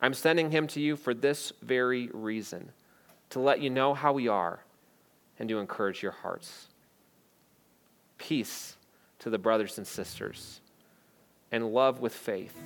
I'm 0.00 0.14
sending 0.14 0.52
him 0.52 0.68
to 0.68 0.80
you 0.80 0.96
for 0.96 1.12
this 1.12 1.52
very 1.60 2.08
reason 2.12 2.70
to 3.30 3.40
let 3.40 3.60
you 3.60 3.68
know 3.68 3.94
how 3.94 4.12
we 4.12 4.28
are 4.28 4.60
and 5.38 5.48
to 5.48 5.58
encourage 5.58 6.02
your 6.02 6.12
hearts. 6.12 6.68
Peace 8.18 8.76
to 9.20 9.30
the 9.30 9.38
brothers 9.38 9.78
and 9.78 9.86
sisters, 9.86 10.60
and 11.50 11.72
love 11.72 12.00
with 12.00 12.14
faith 12.14 12.56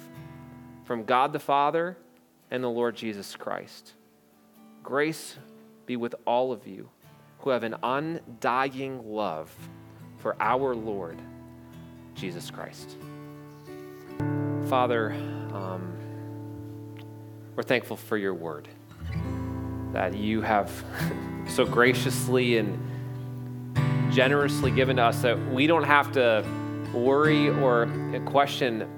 from 0.85 1.05
God 1.05 1.33
the 1.33 1.39
Father 1.39 1.97
and 2.51 2.63
the 2.63 2.71
Lord 2.71 2.97
Jesus 2.97 3.37
Christ. 3.37 3.93
Grace 4.83 5.39
be 5.87 5.97
with 5.97 6.15
all 6.27 6.53
of 6.53 6.67
you 6.67 6.89
who 7.41 7.51
have 7.51 7.65
an 7.65 7.77
undying 7.83 9.13
love 9.13 9.53
for 10.19 10.37
our 10.41 10.75
Lord 10.75 11.19
Jesus 12.15 12.51
Christ. 12.51 12.97
Father, 14.67 15.13
um, 15.53 15.93
we're 17.57 17.63
thankful 17.63 17.97
for 17.97 18.17
your 18.17 18.35
word 18.35 18.69
that 19.93 20.15
you 20.15 20.41
have 20.41 20.71
so 21.49 21.65
graciously 21.65 22.59
and 22.59 22.79
generously 24.13 24.71
given 24.71 24.97
to 24.97 25.03
us 25.03 25.23
that 25.23 25.39
we 25.53 25.67
don't 25.67 25.85
have 25.85 26.13
to 26.13 26.45
worry 26.93 27.49
or 27.49 27.89
question 28.27 28.89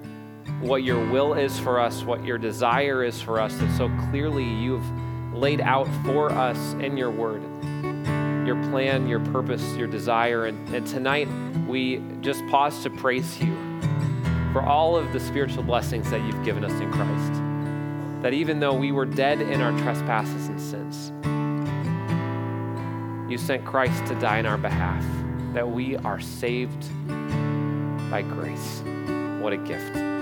what 0.61 0.83
your 0.83 1.05
will 1.11 1.35
is 1.35 1.59
for 1.59 1.81
us, 1.81 2.03
what 2.03 2.25
your 2.25 2.39
desire 2.39 3.05
is 3.05 3.21
for 3.21 3.41
us, 3.41 3.55
that 3.57 3.77
so 3.77 3.89
clearly 4.11 4.45
you've 4.45 4.85
laid 5.33 5.61
out 5.61 5.89
for 6.05 6.31
us 6.31 6.75
in 6.75 6.97
your 6.97 7.11
word 7.11 7.43
your 8.47 8.63
plan, 8.71 9.09
your 9.09 9.21
purpose, 9.21 9.75
your 9.75 9.87
desire. 9.87 10.47
And, 10.47 10.75
and 10.75 10.87
tonight, 10.87 11.29
we 11.67 12.03
just 12.21 12.47
pause 12.49 12.83
to 12.83 12.91
praise 12.91 13.41
you 13.41 13.55
for 14.53 14.63
all 14.63 14.97
of 14.97 15.13
the 15.13 15.21
spiritual 15.21 15.63
blessings 15.63 16.11
that 16.11 16.23
you've 16.23 16.45
given 16.45 16.65
us 16.65 16.73
in 16.73 16.93
Christ 16.93 17.44
that 18.25 18.33
even 18.33 18.59
though 18.59 18.73
we 18.73 18.91
were 18.91 19.05
dead 19.05 19.39
in 19.39 19.61
our 19.61 19.71
trespasses 19.81 20.49
and 20.49 20.59
sins, 20.59 21.13
you 23.31 23.37
sent 23.37 23.67
Christ 23.67 24.07
to 24.07 24.15
die 24.15 24.39
in 24.39 24.47
our 24.47 24.57
behalf, 24.57 25.05
that 25.53 25.69
we 25.69 25.99
are 25.99 26.19
saved 26.21 26.89
by 28.11 28.23
grace. 28.23 28.81
What 29.43 29.53
a 29.53 29.59
gift. 29.59 30.14